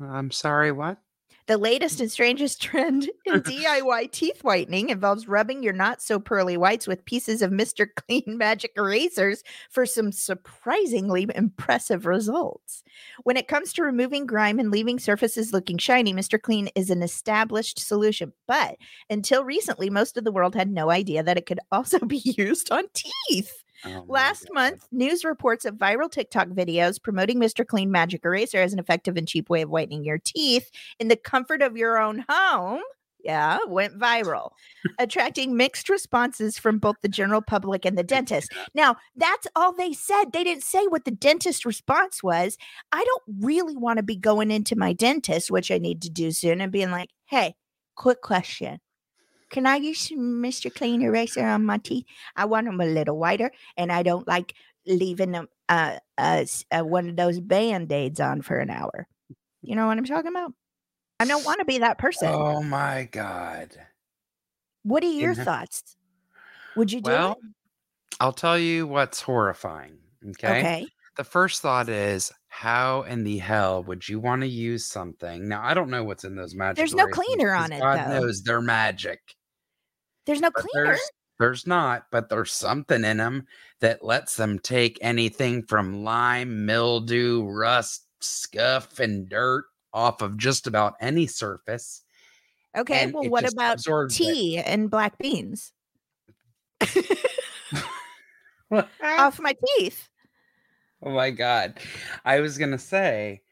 [0.00, 0.98] I'm sorry, what?
[1.46, 6.56] The latest and strangest trend in DIY teeth whitening involves rubbing your not so pearly
[6.56, 7.86] whites with pieces of Mr.
[7.96, 12.82] Clean Magic erasers for some surprisingly impressive results.
[13.22, 16.40] When it comes to removing grime and leaving surfaces looking shiny, Mr.
[16.40, 18.32] Clean is an established solution.
[18.48, 18.76] But
[19.08, 22.72] until recently, most of the world had no idea that it could also be used
[22.72, 23.62] on teeth.
[23.86, 27.66] Oh Last month, news reports of viral TikTok videos promoting Mr.
[27.66, 31.16] Clean Magic Eraser as an effective and cheap way of whitening your teeth in the
[31.16, 32.82] comfort of your own home.
[33.26, 34.50] Yeah, went viral,
[35.00, 38.52] attracting mixed responses from both the general public and the dentist.
[38.72, 40.26] Now, that's all they said.
[40.32, 42.56] They didn't say what the dentist response was.
[42.92, 46.30] I don't really want to be going into my dentist, which I need to do
[46.30, 47.56] soon, and being like, hey,
[47.96, 48.78] quick question.
[49.50, 50.74] Can I use Mr.
[50.74, 52.04] Clean Eraser on my teeth?
[52.34, 54.54] I want them a little whiter, and I don't like
[54.86, 59.06] leaving them uh, uh, uh one of those band aids on for an hour.
[59.62, 60.52] You know what I'm talking about?
[61.18, 62.28] I don't want to be that person.
[62.28, 63.70] Oh my God.
[64.82, 65.96] what are your know- thoughts?
[66.76, 67.38] Would you do Well, it?
[68.20, 69.98] I'll tell you what's horrifying.
[70.28, 70.58] Okay?
[70.58, 70.86] Okay.
[71.16, 75.46] The first thought is how in the hell would you want to use something?
[75.46, 76.76] Now, I don't know what's in those magic.
[76.76, 78.20] There's no cleaner on it, God though.
[78.20, 79.20] knows they're magic.
[80.24, 80.86] There's no But cleaner.
[80.86, 83.46] there's there's not, but there's something in them
[83.80, 90.66] that lets them take anything from lime, mildew, rust, scuff, and dirt off of just
[90.66, 92.02] about any surface.
[92.74, 93.02] Okay.
[93.04, 94.24] and Well, what about absorbs it.
[94.24, 95.74] tea and black beans
[99.02, 100.08] off my teeth?
[101.02, 101.78] Oh my god.
[102.24, 103.42] I was going to say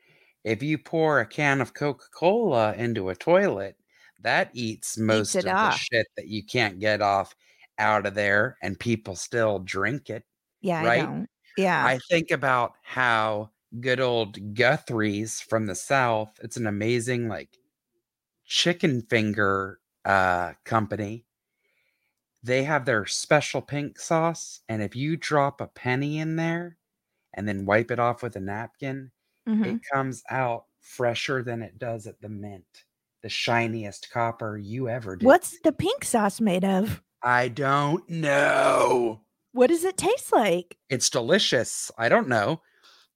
[0.45, 3.77] if you pour a can of Coca-Cola into a toilet,
[4.21, 7.35] that eats most it of the shit that you can't get off
[7.79, 10.25] out of there and people still drink it.
[10.61, 11.03] Yeah, Right?
[11.03, 11.29] don't.
[11.57, 11.85] Yeah.
[11.85, 17.59] I think about how good old Guthrie's from the South, it's an amazing like
[18.47, 21.27] chicken finger uh company.
[22.43, 26.77] They have their special pink sauce and if you drop a penny in there
[27.35, 29.11] and then wipe it off with a napkin,
[29.49, 29.77] Mhm.
[29.77, 32.85] it comes out fresher than it does at the mint.
[33.23, 35.25] The shiniest copper you ever did.
[35.27, 37.03] What's the pink sauce made of?
[37.23, 39.23] I don't know.
[39.53, 40.77] What does it taste like?
[40.91, 41.91] It's delicious.
[41.97, 42.61] I don't know.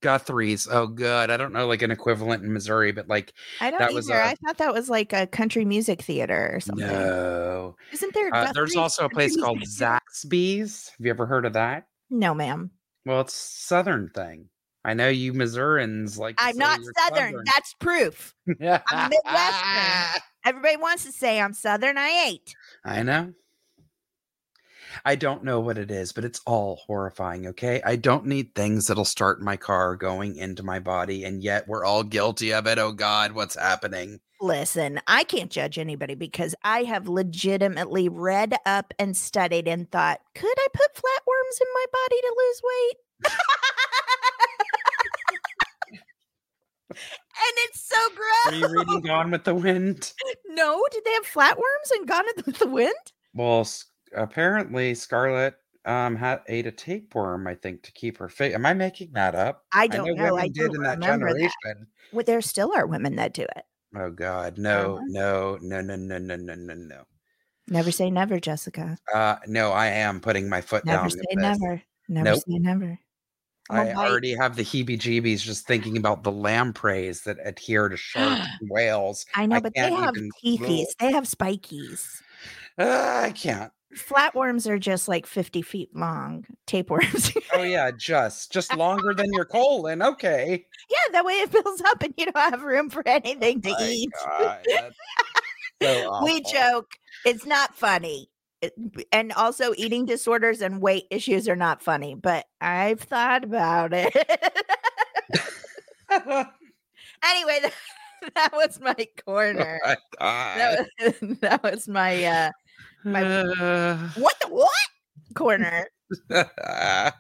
[0.00, 0.68] Guthrie's.
[0.70, 1.28] Oh, good.
[1.30, 4.20] I don't know like an equivalent in Missouri, but like I don't That was either.
[4.20, 6.86] a- I thought that was like a country music theater or something.
[6.86, 7.76] no.
[7.92, 8.32] Isn't there?
[8.34, 9.60] Uh, there's also a place called?
[9.62, 10.88] Zaxby's.
[10.96, 11.88] Have you ever heard of that?
[12.10, 12.70] No, ma'am.
[13.09, 14.50] Well, it's Southern thing.
[14.84, 16.34] I know you Missourians like.
[16.38, 17.42] I'm not you're southern.
[17.46, 18.34] That's proof.
[18.46, 20.20] I'm Midwestern.
[20.44, 21.96] Everybody wants to say I'm southern.
[21.96, 22.54] I ain't.
[22.84, 23.32] I know.
[25.05, 27.80] I don't know what it is, but it's all horrifying, okay?
[27.84, 31.84] I don't need things that'll start my car going into my body, and yet we're
[31.84, 32.78] all guilty of it.
[32.78, 34.20] Oh God, what's happening?
[34.40, 40.20] Listen, I can't judge anybody because I have legitimately read up and studied and thought,
[40.34, 42.96] could I put flatworms in my body to lose weight?
[46.90, 48.46] and it's so gross.
[48.46, 50.12] Are you reading Gone with the Wind?
[50.46, 52.94] No, did they have flatworms and Gone with the Wind?
[53.34, 53.68] Well,
[54.14, 55.54] apparently Scarlett
[55.84, 58.52] um had ate a tapeworm, I think, to keep her fit.
[58.52, 59.64] Am I making that up?
[59.72, 60.34] I I don't know know.
[60.34, 61.52] women I did in that remember that.
[61.64, 61.86] generation.
[62.12, 63.64] Well, there still are women that do it.
[63.96, 65.04] Oh God, no, Uh-huh.
[65.09, 67.04] no, no, no, no, no, no, no, no.
[67.68, 68.96] Never say never, Jessica.
[69.12, 71.11] Uh, no, I am putting my foot Never down.
[71.11, 71.82] say never.
[72.09, 72.42] Never Nope.
[72.48, 72.98] say never.
[73.70, 78.46] I'm I already have the heebie-jeebies just thinking about the lampreys that adhere to sharks
[78.61, 79.26] and whales.
[79.34, 80.86] I know, I but they have teethies.
[80.98, 82.22] They have spikies.
[82.78, 83.70] Uh, I can't.
[83.97, 86.45] Flatworms are just like 50 feet long.
[86.66, 87.32] Tapeworms.
[87.55, 90.03] Oh yeah, just just longer than your colon.
[90.03, 90.66] Okay.
[90.91, 93.82] yeah, that way it fills up and you don't have room for anything to My
[93.82, 94.11] eat.
[94.36, 94.93] God,
[95.82, 96.93] so we joke.
[97.24, 98.28] It's not funny.
[98.61, 98.74] It-
[99.12, 104.14] and also, eating disorders and weight issues are not funny, but I've thought about it.
[106.11, 107.72] anyway, that,
[108.34, 109.80] that was my corner.
[109.84, 110.59] My God.
[110.59, 112.51] That was, that was my uh,
[113.05, 114.68] my- Uh, what the what
[115.34, 115.88] corner.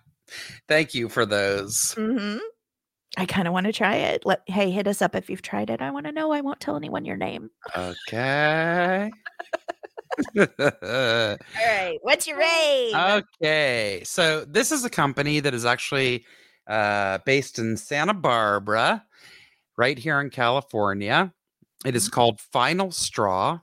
[0.68, 1.94] Thank you for those.
[1.94, 2.36] hmm
[3.16, 4.24] I kind of want to try it.
[4.26, 5.80] Let, hey, hit us up if you've tried it.
[5.80, 6.30] I want to know.
[6.30, 7.50] I won't tell anyone your name.
[7.76, 9.10] Okay.
[10.38, 12.94] All right, what's your rave?
[12.94, 14.02] okay.
[14.04, 16.24] So this is a company that is actually
[16.68, 19.04] uh, based in Santa Barbara,
[19.76, 21.32] right here in California.
[21.86, 23.60] It is called Final Straw.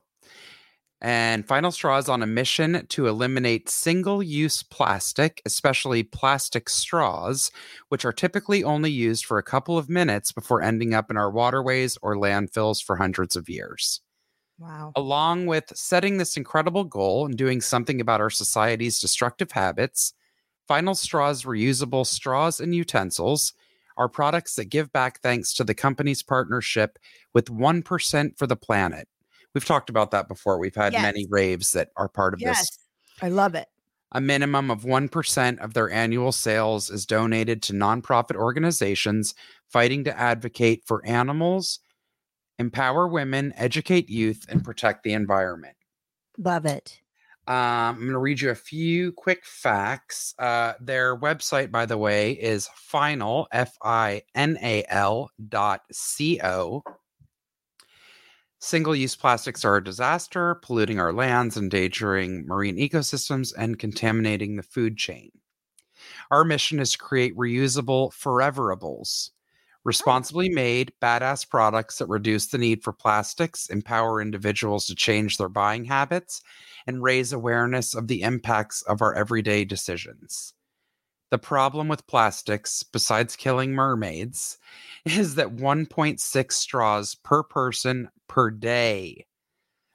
[1.05, 7.51] And Final Straw is on a mission to eliminate single use plastic, especially plastic straws,
[7.89, 11.29] which are typically only used for a couple of minutes before ending up in our
[11.29, 14.01] waterways or landfills for hundreds of years.
[14.57, 14.93] wow.
[14.95, 20.11] Along with setting this incredible goal and doing something about our society's destructive habits,
[20.67, 23.53] Final Straw's reusable straws and utensils
[23.95, 26.97] are products that give back thanks to the company's partnership
[27.31, 29.07] with 1% for the planet.
[29.55, 30.59] We've talked about that before.
[30.59, 32.79] We've had many raves that are part of Yes, this.
[33.21, 33.67] I love it.
[34.11, 39.33] A minimum of 1% of their annual sales is donated to nonprofit organizations
[39.69, 41.79] fighting to advocate for animals,
[42.59, 45.75] empower women, educate youth, and protect the environment.
[46.37, 46.99] Love it.
[47.47, 50.33] Um, I'm going to read you a few quick facts.
[50.37, 56.41] Uh, their website, by the way, is final, F I N A L dot C
[56.43, 56.83] O.
[58.65, 64.63] Single use plastics are a disaster, polluting our lands, endangering marine ecosystems, and contaminating the
[64.63, 65.29] food chain.
[66.31, 69.81] Our mission is to create reusable foreverables, oh.
[69.83, 75.47] responsibly made, badass products that reduce the need for plastics, empower individuals to change their
[75.47, 76.41] buying habits,
[76.87, 80.54] and raise awareness of the impacts of our everyday decisions.
[81.31, 84.57] The problem with plastics, besides killing mermaids,
[85.05, 89.25] is that 1.6 straws per person per day.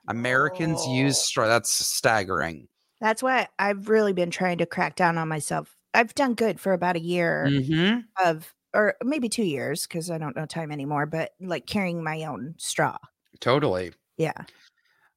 [0.09, 1.23] Americans use Whoa.
[1.23, 1.49] straw.
[1.49, 2.69] That's staggering.
[3.01, 5.77] That's why I've really been trying to crack down on myself.
[5.95, 10.19] I've done good for about a year hmm of, or maybe two years, because I
[10.19, 12.99] don't know time anymore, but like carrying my own straw.
[13.41, 13.93] Totally.
[14.17, 14.45] Yeah.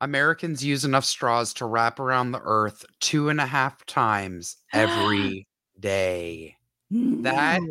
[0.02, 5.48] Americans use enough straws to wrap around the earth two and a half times every
[5.80, 6.56] day.
[6.92, 7.62] That-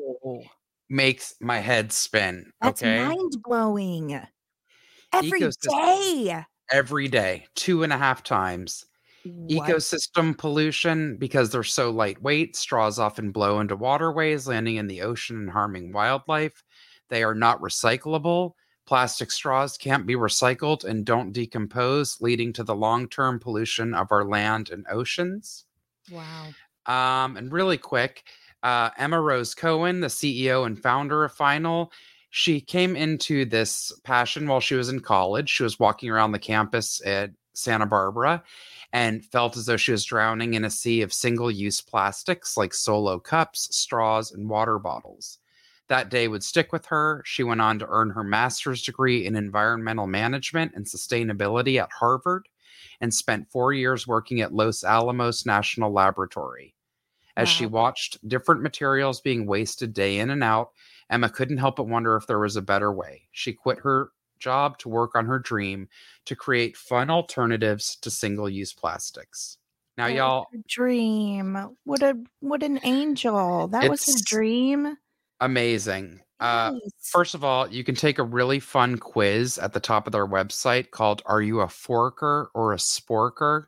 [0.89, 2.53] Makes my head spin.
[2.61, 3.03] That's okay.
[3.03, 4.21] mind blowing.
[5.11, 5.71] Every Ecosystem.
[5.71, 6.45] day.
[6.71, 8.85] Every day, two and a half times.
[9.25, 9.69] What?
[9.69, 12.57] Ecosystem pollution because they're so lightweight.
[12.57, 16.63] Straws often blow into waterways, landing in the ocean and harming wildlife.
[17.09, 18.53] They are not recyclable.
[18.85, 24.09] Plastic straws can't be recycled and don't decompose, leading to the long term pollution of
[24.11, 25.65] our land and oceans.
[26.11, 26.49] Wow.
[26.87, 28.25] Um, and really quick,
[28.63, 31.93] uh, Emma Rose Cohen, the CEO and founder of Final,
[32.31, 35.51] she came into this passion while she was in college.
[35.51, 38.43] She was walking around the campus at Santa Barbara
[38.93, 42.75] and felt as though she was drowning in a sea of single use plastics like
[42.75, 45.39] solo cups, straws, and water bottles.
[45.89, 47.23] That day would stick with her.
[47.27, 52.49] She went on to earn her master's degree in environmental management and sustainability at Harvard
[53.03, 56.75] and spent four years working at Los Alamos National Laboratory.
[57.37, 60.71] As she watched different materials being wasted day in and out,
[61.11, 63.23] Emma couldn't help but wonder if there was a better way.
[63.33, 65.89] She quit her job to work on her dream
[66.27, 69.59] to create fun alternatives to single use plastics.
[69.99, 71.77] Now, y'all, dream.
[71.85, 73.69] What a what an angel.
[73.69, 74.97] That was It's- dream.
[75.43, 76.21] Amazing.
[76.41, 76.93] Uh, Yes.
[77.11, 80.27] First of all, you can take a really fun quiz at the top of their
[80.27, 83.67] website called Are You a Forker or a Sporker?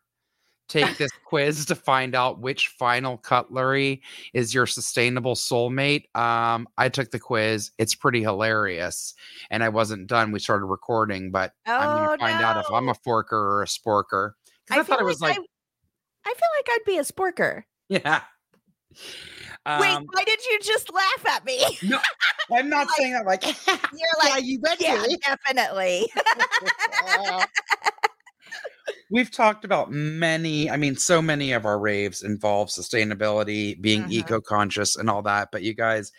[0.67, 4.03] Take this quiz to find out which final cutlery
[4.33, 6.07] is your sustainable soulmate.
[6.17, 7.71] Um, I took the quiz.
[7.79, 9.15] It's pretty hilarious.
[9.51, 10.33] And I wasn't done.
[10.33, 13.63] We started recording, but I'm Oh, going to find out if I'm a forker or
[13.63, 14.33] a sporker.
[14.67, 15.41] 'Cause I, thought it was like, I,
[16.31, 17.65] I feel like I'd be a sporker.
[17.91, 18.23] yeah,
[19.77, 21.65] Wait, Um, why did you just laugh at me?
[21.83, 21.99] no,
[22.57, 23.43] I'm not saying that like
[23.91, 26.13] You're yeah, like, you bet yeah, Julie." definitely.
[29.11, 34.09] We've talked about many, I mean, so many of our raves involve sustainability, being Mhm.
[34.09, 35.49] eco conscious, and all that.
[35.53, 36.11] But you guys,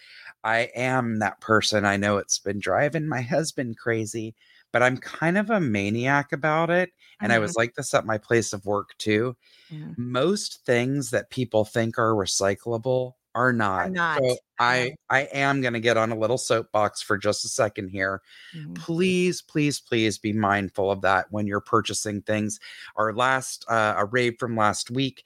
[0.44, 1.86] I am that person.
[1.86, 4.36] I know it's been driving my husband crazy,
[4.72, 6.92] but I'm kind of a maniac about it.
[7.22, 7.40] And I Mhm.
[7.40, 9.36] was like this at my place of work too.
[9.70, 9.96] Mhm.
[9.98, 13.92] Most things that people think are recyclable are not.
[13.92, 14.38] not, So.
[14.60, 18.22] I I am going to get on a little soapbox for just a second here
[18.54, 18.86] Mhm.
[18.86, 22.60] please please please be mindful of that when you're purchasing things
[22.98, 25.26] our last uh, a rave from last week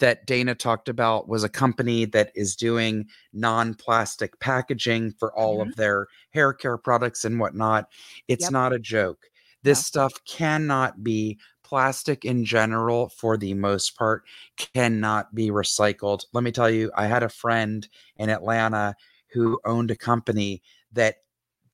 [0.00, 5.76] that dana talked about was a company that is doing non-plastic packaging for all of
[5.76, 7.88] their hair care products and whatnot
[8.28, 8.50] it's Yep.
[8.50, 9.26] not a joke
[9.62, 9.84] this No.
[9.84, 11.38] stuff cannot be
[11.70, 14.24] plastic in general for the most part
[14.58, 18.94] cannot be recycled let me tell you i had a friend in atlanta
[19.32, 20.62] who owned a company
[20.92, 21.18] that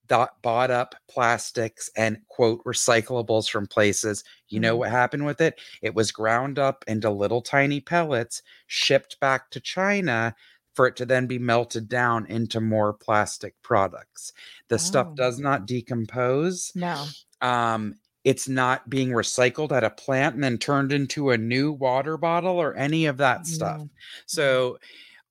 [0.07, 4.25] dot, bought up plastics and quote recyclables from places.
[4.49, 4.79] You know Mhm.
[4.79, 5.61] what happened with it?
[5.83, 10.35] It was ground up into little tiny pellets, shipped back to China
[10.75, 14.33] for it to then be melted down into more plastic products.
[14.69, 15.17] The stuff Oh.
[15.17, 16.75] does not decompose.
[16.75, 17.17] No.
[17.41, 17.97] Um,
[18.27, 22.59] it's not being recycled at a plant and then turned into a new water bottle
[22.59, 23.79] or any of that stuff.
[23.79, 23.89] No.
[24.27, 24.79] So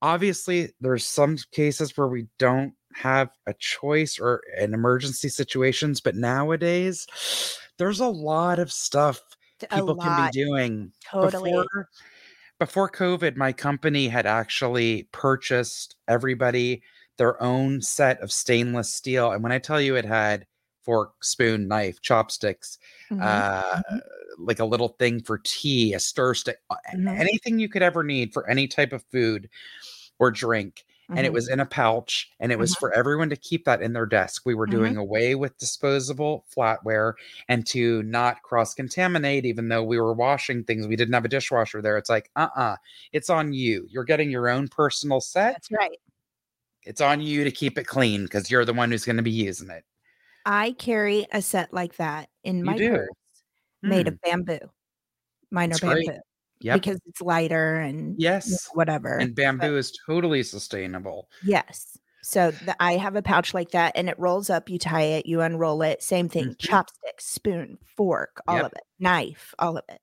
[0.02, 6.16] obviously there's some cases where we don't have a choice or in emergency situations, but
[6.16, 7.06] nowadays
[7.78, 9.22] there's a lot of stuff
[9.64, 10.94] A people can be doing.
[11.12, 11.52] Totally.
[11.52, 11.90] Before,
[12.60, 16.82] before COVID, my company had actually purchased everybody
[17.18, 19.34] their own set of stainless steel.
[19.34, 20.46] And when I tell you it had
[20.86, 22.80] fork, spoon, knife, chopsticks,
[23.10, 23.46] Mhm.
[23.52, 23.82] uh,
[24.38, 26.60] like a little thing for tea, a stir stick,
[26.92, 27.20] Mhm.
[27.20, 29.50] anything you could ever need for any type of food
[30.20, 30.86] or drink.
[31.16, 31.34] And it Mhm.
[31.34, 32.76] was in a pouch, and it was Mhm.
[32.76, 34.44] for everyone to keep that in their desk.
[34.46, 37.14] We were doing away with disposable flatware
[37.50, 40.88] and to not cross contaminate, even though we were washing things.
[40.88, 41.98] We didn't have a dishwasher there.
[41.98, 42.78] It's like, uh uh
[43.14, 43.88] it's on you.
[43.90, 45.54] You're getting your own personal set.
[45.54, 46.00] That's right.
[46.84, 49.32] It's on you to keep it clean because you're the one who's going to be
[49.32, 49.84] using it.
[50.46, 53.10] I carry a set like that in my purse
[53.84, 54.60] made Mm, of bamboo.
[55.52, 56.20] Mine are That's bamboo
[56.62, 56.82] Yep.
[56.82, 58.70] because it's lighter and you know, Yes.
[58.74, 59.20] whatever.
[59.22, 61.30] And bamboo is totally sustainable.
[61.42, 61.98] Yes.
[62.22, 64.70] So the, I have a pouch like that and it rolls up.
[64.70, 66.02] You tie it, you unroll it.
[66.02, 66.50] Same thing.
[66.50, 66.58] Mhm.
[66.60, 68.66] Chopstick, spoon, fork, all Yep.
[68.66, 68.84] of it.
[69.00, 70.02] Knife, all of it.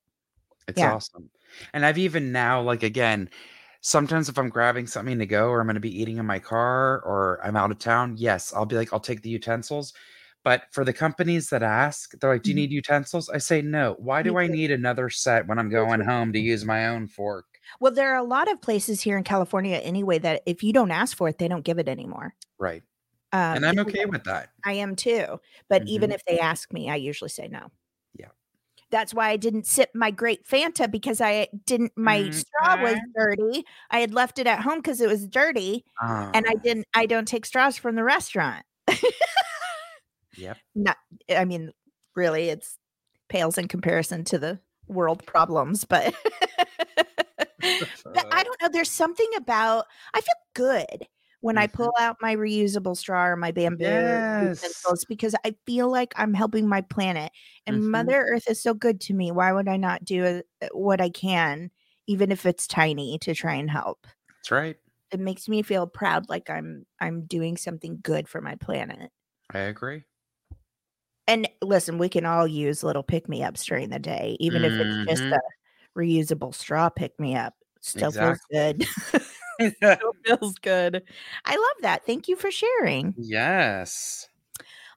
[0.68, 0.92] It's Yeah.
[0.94, 1.30] awesome.
[1.72, 3.28] And I've even now, like again,
[3.80, 6.38] sometimes if I'm grabbing something to go or I'm going to be eating in my
[6.38, 9.92] car or I'm out of town, yes, I'll be like, I'll take the utensils.
[10.44, 12.56] But for the companies that ask, they're like, Do you Mhm.
[12.56, 13.28] need utensils?
[13.30, 13.94] I say, No.
[13.98, 17.46] Why do I need another set when I'm going home to use my own fork?
[17.80, 20.90] Well, there are a lot of places here in California anyway that if you don't
[20.90, 22.34] ask for it, they don't give it anymore.
[22.58, 22.82] Right.
[23.32, 24.50] Um, And I'm okay with that.
[24.64, 25.40] I am too.
[25.68, 26.12] But even Mhm.
[26.12, 27.70] if they ask me, I usually say no.
[28.14, 28.32] Yeah.
[28.90, 33.64] That's why I didn't sip my great Fanta because I didn't, my straw was dirty.
[33.90, 35.84] I had left it at home because it was dirty
[36.34, 38.64] and I Ah, didn't, I don't take straws from the restaurant.
[40.36, 40.62] Yep.
[40.74, 40.98] Not,
[41.30, 41.72] I mean,
[42.16, 42.78] really, it's
[43.28, 46.14] pales in comparison to the world problems, but.
[48.14, 48.68] but I don't know.
[48.72, 51.06] There's something about I feel good
[51.40, 51.66] when I Mhm.
[51.66, 54.92] pull out my reusable straw or my bamboo Yes.
[54.92, 57.32] utensils because I feel like I'm helping my planet.
[57.66, 57.90] And Mhm.
[57.90, 59.32] Mother Earth is so good to me.
[59.32, 61.70] Why would I not do uh, what I can,
[62.06, 64.06] even if it's tiny, to try and help?
[64.28, 64.78] That's right.
[65.12, 69.10] It makes me feel proud, like I'm I'm doing something good for my planet.
[69.50, 70.04] I agree.
[71.32, 74.72] And listen, we can all use little pick me ups during the day, even if
[74.78, 75.32] it's just Mhm.
[75.32, 75.40] a
[75.98, 77.54] reusable straw pick me up.
[77.80, 78.38] Still Exactly.
[78.50, 78.86] feels good.
[79.96, 81.02] Still feels good.
[81.44, 82.04] I love that.
[82.06, 83.14] Thank you for sharing.
[83.16, 84.28] yes.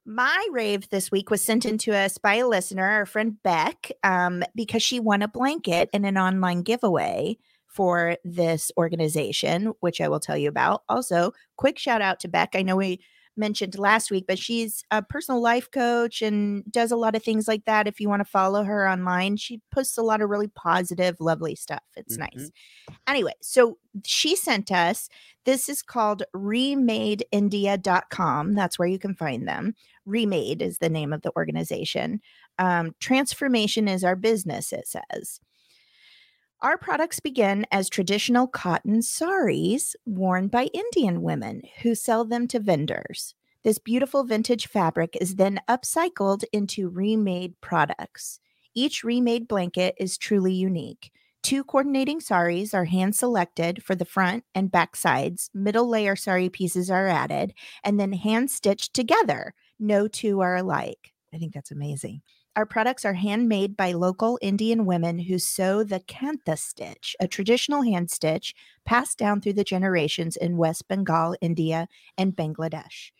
[0.05, 3.91] My rave this week was sent in to us by a listener, our friend Beck,
[4.03, 7.37] um, because she won a blanket in an online giveaway
[7.67, 10.83] for this organization, which I will tell you about.
[10.89, 12.51] Also, quick shout out to Beck.
[12.55, 13.01] I know we
[13.37, 17.47] mentioned last week, but she's a personal life coach and does a lot of things
[17.47, 17.87] like that.
[17.87, 21.55] If you want to follow her online, she posts a lot of really positive, lovely
[21.55, 21.83] stuff.
[21.95, 22.51] It's nice.
[23.07, 25.09] Anyway, so she sent us
[25.45, 28.53] this is called remadeindia.com.
[28.53, 29.75] That's where you can find them.
[30.05, 32.21] Remade is the name of the organization.
[32.57, 35.39] Um, transformation is our business, it says.
[36.65, 42.59] Our products begin as traditional cotton saris worn by Indian women who sell them to
[42.59, 43.35] vendors.
[43.61, 48.39] This beautiful vintage fabric is then upcycled into remade products.
[48.73, 51.11] Each remade blanket is truly unique,
[51.43, 55.51] Two coordinating saris are hand selected for the front and back sides.
[55.53, 59.53] Middle layer sari pieces are added and then hand stitched together.
[59.77, 61.13] No two are alike.
[61.31, 62.23] I think that's amazing.
[62.55, 67.81] Our products are handmade by local Indian women who sew the kantha stitch, a traditional
[67.81, 68.55] hand stitch
[68.85, 71.87] passed down through the generations in West Bengal, India,
[72.17, 73.11] and Bangladesh.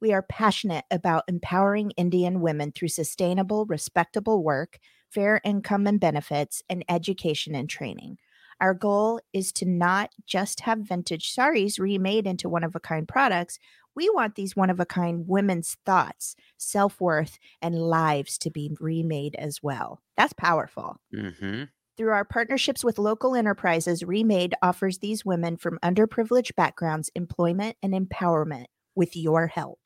[0.00, 4.78] We are passionate about empowering Indian women through sustainable, respectable work,
[5.10, 8.18] fair income and benefits, and education and training.
[8.60, 13.06] Our goal is to not just have vintage saris remade into one of a kind
[13.06, 13.58] products.
[13.98, 18.70] We want these one of a kind women's thoughts, self worth, and lives to be
[18.78, 20.00] remade as well.
[20.16, 20.98] That's powerful.
[21.12, 21.64] Mm-hmm.
[21.96, 27.92] Through our partnerships with local enterprises, Remade offers these women from underprivileged backgrounds employment and
[27.92, 29.80] empowerment with your help.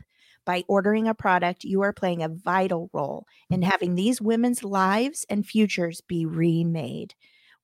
[0.45, 5.25] By ordering a product, you are playing a vital role in having these women's lives
[5.31, 7.15] and futures be remade.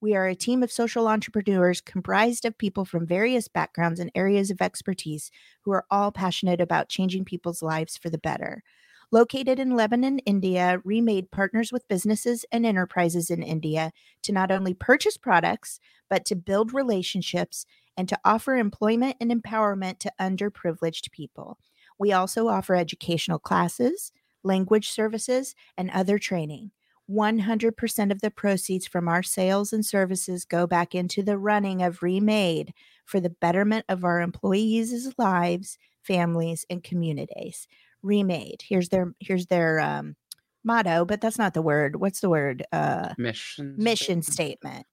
[0.01, 4.49] We are a team of social entrepreneurs comprised of people from various backgrounds and areas
[4.49, 5.29] of expertise
[5.63, 8.63] who are all passionate about changing people's lives for the better.
[9.11, 13.91] Located in Lebanon, India, Remade partners with businesses and enterprises in India
[14.23, 17.65] to not only purchase products, but to build relationships
[17.97, 21.57] and to offer employment and empowerment to underprivileged people.
[21.97, 24.13] We also offer educational classes,
[24.43, 26.71] language services, and other training.
[27.09, 32.03] 100% of the proceeds from our sales and services go back into the running of
[32.03, 32.73] Remade
[33.05, 37.67] for the betterment of our employees' lives, families, and communities.
[38.03, 38.63] Remade.
[38.67, 40.15] Here's their here's their um,
[40.63, 41.97] motto, but that's not the word.
[41.97, 42.63] What's the word?
[42.71, 43.75] Uh, Mission.
[43.77, 44.33] mission statement.
[44.33, 44.85] statement.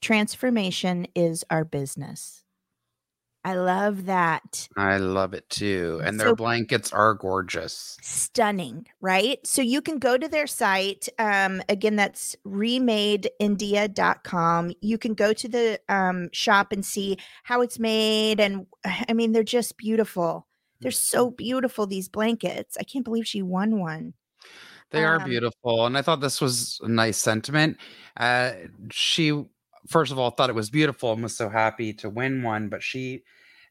[0.00, 2.43] Transformation is our business.
[3.46, 4.68] I love that.
[4.74, 6.00] I love it too.
[6.02, 7.98] And their blankets are gorgeous.
[8.00, 9.38] Stunning, right?
[9.46, 11.10] So you can go to their site.
[11.18, 14.72] Um, again, that's remadeindia.com.
[14.80, 18.40] You can go to the um, shop and see how it's made.
[18.40, 20.46] And I mean, they're just beautiful.
[20.80, 22.76] They're so beautiful, these blankets.
[22.78, 24.14] I can't believe she won one.
[24.90, 25.86] They are Um, beautiful.
[25.86, 27.78] And I thought this was a nice sentiment.
[28.16, 28.52] Uh,
[28.90, 29.44] she,
[29.88, 32.68] first of all, thought it was beautiful and was so happy to win one.
[32.68, 33.22] But she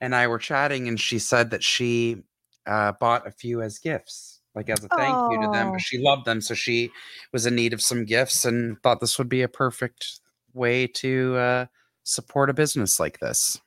[0.01, 2.23] and I were chatting, and she said that she
[2.65, 5.69] uh, bought a few as gifts, like as a thank you to them.
[5.69, 5.71] Oh.
[5.73, 6.41] But she loved them.
[6.41, 6.91] So she
[7.31, 10.19] was in need of some gifts and thought this would be a perfect
[10.53, 11.65] way to uh,
[12.03, 13.59] support a business like this.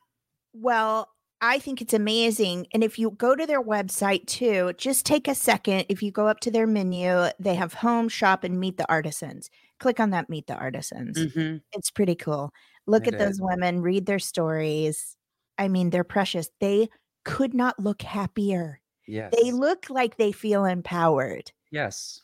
[0.53, 1.11] Well,
[1.41, 2.67] I think it's amazing.
[2.73, 5.85] And if you go to their website too, just take a second.
[5.89, 9.51] If you go up to their menu, they have home, shop, and meet the artisans.
[9.79, 11.19] Click on that meet the artisans.
[11.19, 11.59] Mm-hmm.
[11.73, 12.53] It's pretty cool.
[12.87, 15.17] Look It at those women, read their stories.
[15.59, 16.49] I mean, they're precious.
[16.61, 16.89] They
[17.25, 18.81] could not look happier.
[19.07, 19.33] Yes.
[19.41, 21.53] They look like they feel empowered.
[21.71, 22.23] yes.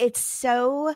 [0.00, 0.92] It's so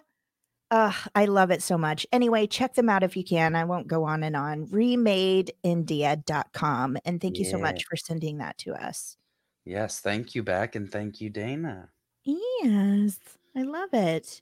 [0.73, 2.07] uh, I love it so much.
[2.13, 3.55] Anyway, check them out if you can.
[3.55, 4.67] I won't go on and on.
[4.69, 6.97] Remadeindia.com.
[7.05, 9.19] And thank you so much for sending that to us.
[9.67, 10.01] Yes.
[10.01, 11.91] Thank you, Beck, and thank you, Dana.
[12.25, 13.19] Yes,
[13.55, 14.41] I love it.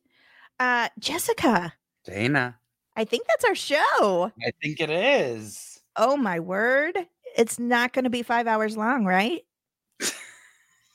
[0.60, 1.72] Uh, Jessica,
[2.04, 2.58] Dana.
[2.94, 4.30] I think that's our show.
[4.46, 5.80] I think it is.
[5.96, 6.98] Oh my word.
[7.34, 9.40] It's not going to be five hours long, right?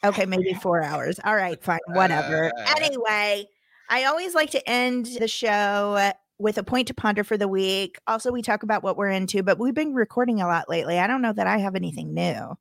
[0.04, 1.20] Okay, maybe four hours.
[1.26, 2.52] All right, fine, whatever.
[2.56, 2.74] Uh.
[2.78, 3.48] Anyway,
[3.90, 7.98] I always like to end the show with a point to ponder for the week.
[8.06, 11.00] Also, we talk about what we're into, but we've been recording a lot lately.
[11.00, 12.56] I don't know that I have anything new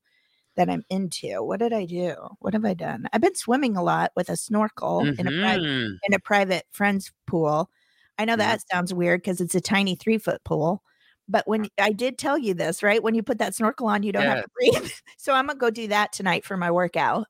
[0.56, 1.42] that I'm into.
[1.42, 2.14] What did I do?
[2.40, 3.06] What have I done?
[3.12, 5.98] I've been swimming a lot with a snorkel in a private Mhm.
[6.06, 7.70] in a private friend's pool.
[8.18, 8.36] I know Yeah.
[8.38, 10.82] that sounds weird because it's a tiny three foot pool.
[11.28, 13.02] But when uh I did tell you this, right?
[13.02, 14.90] When you put that snorkel on, you don't have to breathe.
[15.16, 17.26] So I'm gonna go do that tonight for my workout.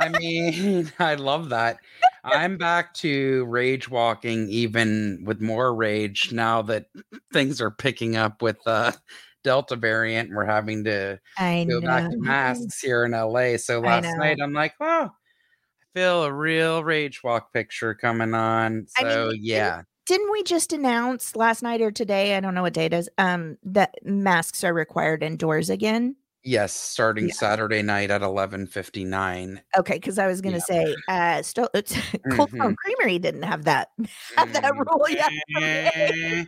[0.00, 1.78] I mean, I love that.
[2.24, 6.86] I'm back to rage walking, even with more rage now that
[7.32, 8.96] things are picking up with the
[9.42, 10.28] Delta variant.
[10.28, 11.86] and We're having to I go know.
[11.86, 13.56] back to masks here in LA.
[13.56, 18.86] So last night, I'm like, oh, I feel a real rage walk picture coming on.
[18.98, 22.36] I mean, So yeah, Didn't we just announce last night or today?
[22.36, 23.08] I don't know what day it is.
[23.18, 26.16] Um, that masks are required indoors again.
[26.42, 27.34] yes, starting Yeah.
[27.34, 29.60] Saturday night at 11:59.
[29.78, 30.64] Okay, because I was gonna Yeah.
[30.64, 31.92] say, uh, still, it's
[32.32, 33.90] Cold Stone Creamery didn't have that
[34.36, 36.46] have that rule yet.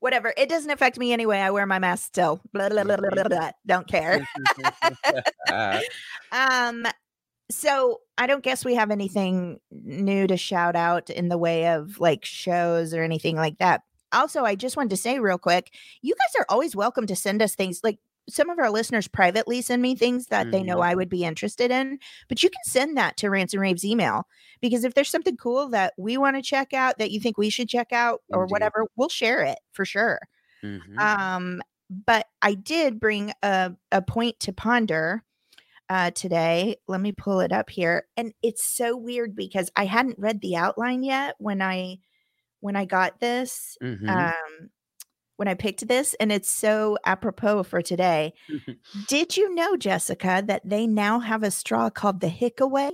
[0.00, 1.38] Whatever, it doesn't affect me anyway.
[1.38, 2.40] I wear my mask still.
[2.52, 3.50] Blah, blah, blah, blah, blah, blah.
[3.66, 4.26] Don't care.
[6.32, 6.86] Um,
[7.50, 11.98] so I don't guess we have anything new to shout out in the way of
[11.98, 13.82] like shows or anything like that.
[14.12, 15.72] Also, I just wanted to say real quick,
[16.02, 17.98] you guys are always welcome to send us things like
[18.28, 20.84] some of our listeners privately send me things that they know Mhm.
[20.84, 21.98] I would be interested in,
[22.28, 24.26] but you can send that to Rants and Raves email
[24.60, 27.50] because if there's something cool that we want to check out that you think we
[27.50, 28.52] should check out or Indeed.
[28.52, 30.20] whatever, we'll share it for sure.
[30.62, 30.98] Mhm.
[30.98, 35.24] Um, but I did bring a, a point to ponder
[35.88, 36.76] uh, today.
[36.86, 38.06] Let me pull it up here.
[38.16, 41.98] And it's so weird because I hadn't read the outline yet when I
[42.60, 43.76] when I got this.
[43.82, 44.08] Mhm.
[44.08, 44.70] Um,
[45.40, 48.34] when I picked this, and it's so apropos for today.
[49.08, 52.90] Did you know, Jessica, that they now have a straw called the HiccAway?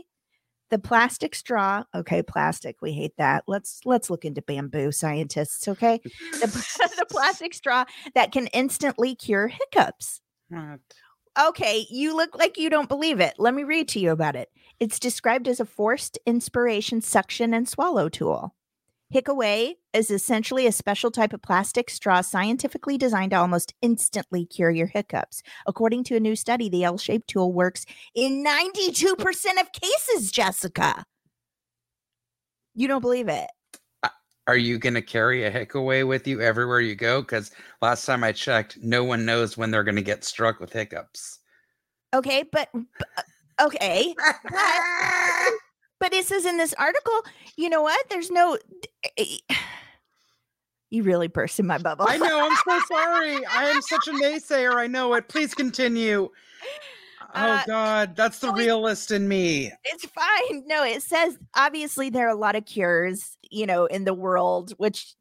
[0.70, 1.82] The plastic straw.
[1.92, 2.76] Okay, plastic.
[2.80, 3.42] We hate that.
[3.48, 5.66] Let's let's look into bamboo scientists.
[5.66, 6.00] Okay,
[6.40, 6.46] the,
[6.98, 10.20] the plastic straw that can instantly cure hiccups.
[11.48, 13.34] Okay, you look like you don't believe it.
[13.38, 14.50] Let me read to you about it.
[14.78, 18.55] It's described as a forced inspiration suction and swallow tool.
[19.14, 24.70] HiccAway is essentially a special type of plastic straw scientifically designed to almost instantly cure
[24.70, 25.42] your hiccups.
[25.66, 29.14] According to a new study, the L shaped tool works in 92%
[29.60, 31.04] of cases, Jessica.
[32.74, 33.46] You don't believe it.
[34.02, 34.08] Uh,
[34.48, 37.20] are you going to carry a HiccAway with you everywhere you go?
[37.20, 40.72] Because last time I checked, no one knows when they're going to get struck with
[40.72, 41.38] hiccups.
[42.12, 43.24] Okay, but, but
[43.60, 44.14] okay.
[45.98, 47.22] But it says in this article,
[47.56, 48.08] you know what?
[48.10, 48.58] There's no.
[50.88, 52.06] You really burst in my bubble.
[52.08, 52.48] I know.
[52.48, 53.44] I'm so sorry.
[53.50, 54.76] I am such a naysayer.
[54.76, 55.28] I know it.
[55.28, 56.28] Please continue.
[56.30, 59.72] Oh Uh, God, that's the realist in me.
[59.84, 60.62] it's fine.
[60.66, 64.74] No, it says obviously there are a lot of cures, you know, in the world,
[64.78, 65.16] which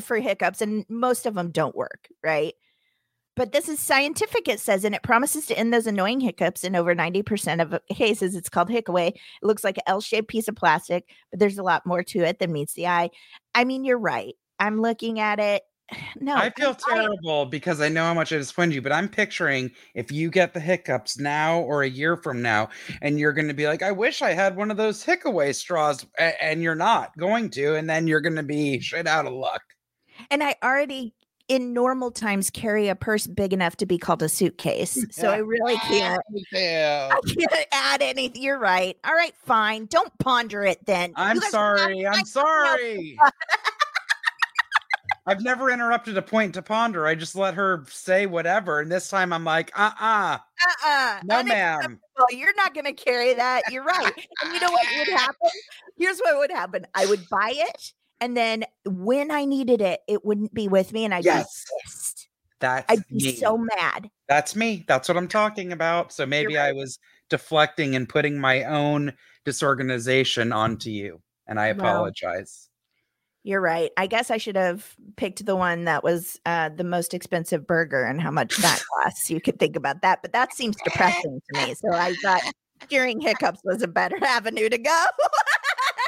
[0.00, 2.54] for hiccups, and most of them don't work, right?
[3.34, 6.76] But this is scientific, it says, and it promises to end those annoying hiccups in
[6.76, 8.34] over 90% of cases.
[8.36, 9.08] It's called HiccAway.
[9.08, 12.20] It looks like an L shaped piece of plastic, but there's a lot more to
[12.20, 13.08] it than meets the eye.
[13.54, 14.34] I mean, you're right.
[14.58, 15.62] I'm looking at it.
[16.20, 19.08] No, I feel I- terrible because I know how much I disappointed you, but I'm
[19.08, 22.68] picturing if you get the hiccups now or a year from now,
[23.00, 26.06] and you're going to be like, I wish I had one of those HiccAway straws,
[26.18, 29.62] and you're not going to, and then you're going to be shit out of luck.
[30.30, 31.14] And I already,
[31.48, 35.04] in normal times, carry a purse big enough to be called a suitcase.
[35.12, 36.22] So I really can't.
[36.52, 37.10] Yeah.
[37.12, 38.42] I can't add anything.
[38.42, 38.96] You're right.
[39.04, 39.86] All right, fine.
[39.86, 41.12] Don't ponder it then.
[41.16, 42.06] I'm You guys are not- sorry.
[42.06, 43.18] I'm sorry.
[45.26, 47.06] I've never interrupted a point to ponder.
[47.06, 48.80] I just let her say whatever.
[48.80, 51.20] And this time I'm like, uh uh Uh-uh.
[51.24, 51.78] no, ma'am.
[51.78, 52.00] Unacceptable.
[52.30, 53.62] You're not going to carry that.
[53.70, 54.12] You're right.
[54.42, 55.50] And you know what would happen?
[55.96, 56.86] Here's what would happen.
[56.96, 57.92] I would buy it,
[58.22, 61.64] and then when I needed it, it wouldn't be with me, and I'd Yes.
[61.66, 62.28] be pissed.
[62.60, 63.32] That's I'd be me.
[63.32, 64.08] so mad.
[64.28, 64.84] That's me.
[64.86, 66.12] That's what I'm talking about.
[66.12, 71.20] So maybe I was deflecting and putting my own disorganization onto you.
[71.48, 72.68] And I apologize.
[73.42, 73.90] You're right.
[73.96, 78.04] I guess I should have picked the one that was uh, the most expensive burger
[78.04, 79.28] and how much that costs.
[79.28, 81.74] You could think about that, but that seems depressing to me.
[81.74, 82.42] So I thought
[82.88, 85.06] curing hiccups was a better avenue to go.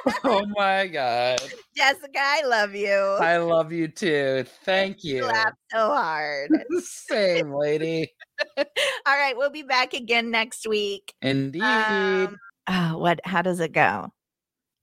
[0.25, 1.41] oh my God.
[1.77, 2.93] Jessica, I love you.
[2.93, 4.45] I love you too.
[4.65, 5.25] Thank You you.
[5.25, 6.51] laugh so hard.
[6.81, 8.13] Same lady.
[8.59, 8.65] All
[9.07, 11.15] right, we'll be back again next week.
[11.23, 11.63] Indeed.
[11.65, 12.37] Um,
[12.69, 13.21] oh, what?
[13.25, 14.13] How does it go?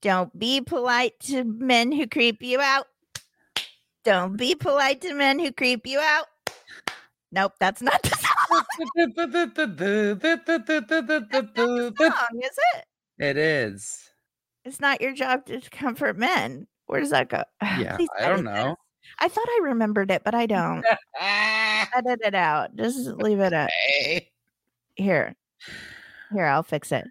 [0.00, 2.86] Don't be polite to men who creep you out.
[4.04, 6.26] Don't be polite to men who creep you out.
[7.30, 8.64] Nope, that's not the song,
[11.96, 12.84] song, is it?
[13.18, 14.11] it is.
[14.64, 16.66] It's not your job to comfort men.
[16.86, 17.42] Where does that go?
[17.62, 18.54] Yeah, Please I don't this.
[18.54, 18.76] know.
[19.18, 20.84] I thought I remembered it, but I don't.
[21.20, 22.74] Edit it out.
[22.76, 24.30] Just leave it Hey.
[24.94, 25.34] here.
[26.32, 27.04] Here, I'll fix it.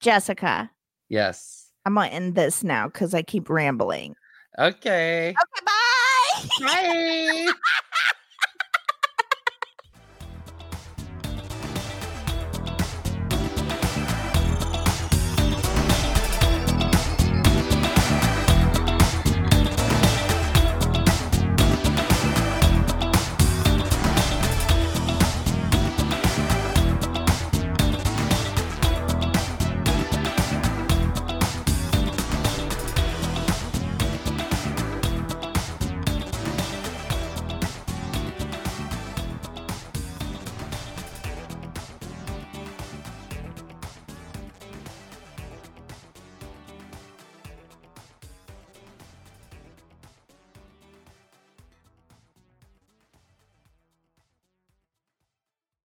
[0.00, 0.70] Jessica,
[1.08, 1.70] Yes.
[1.84, 4.14] I'm gonna end this now because I keep rambling.
[4.58, 5.30] Okay.
[5.30, 6.48] Okay, bye.
[6.66, 7.52] Bye.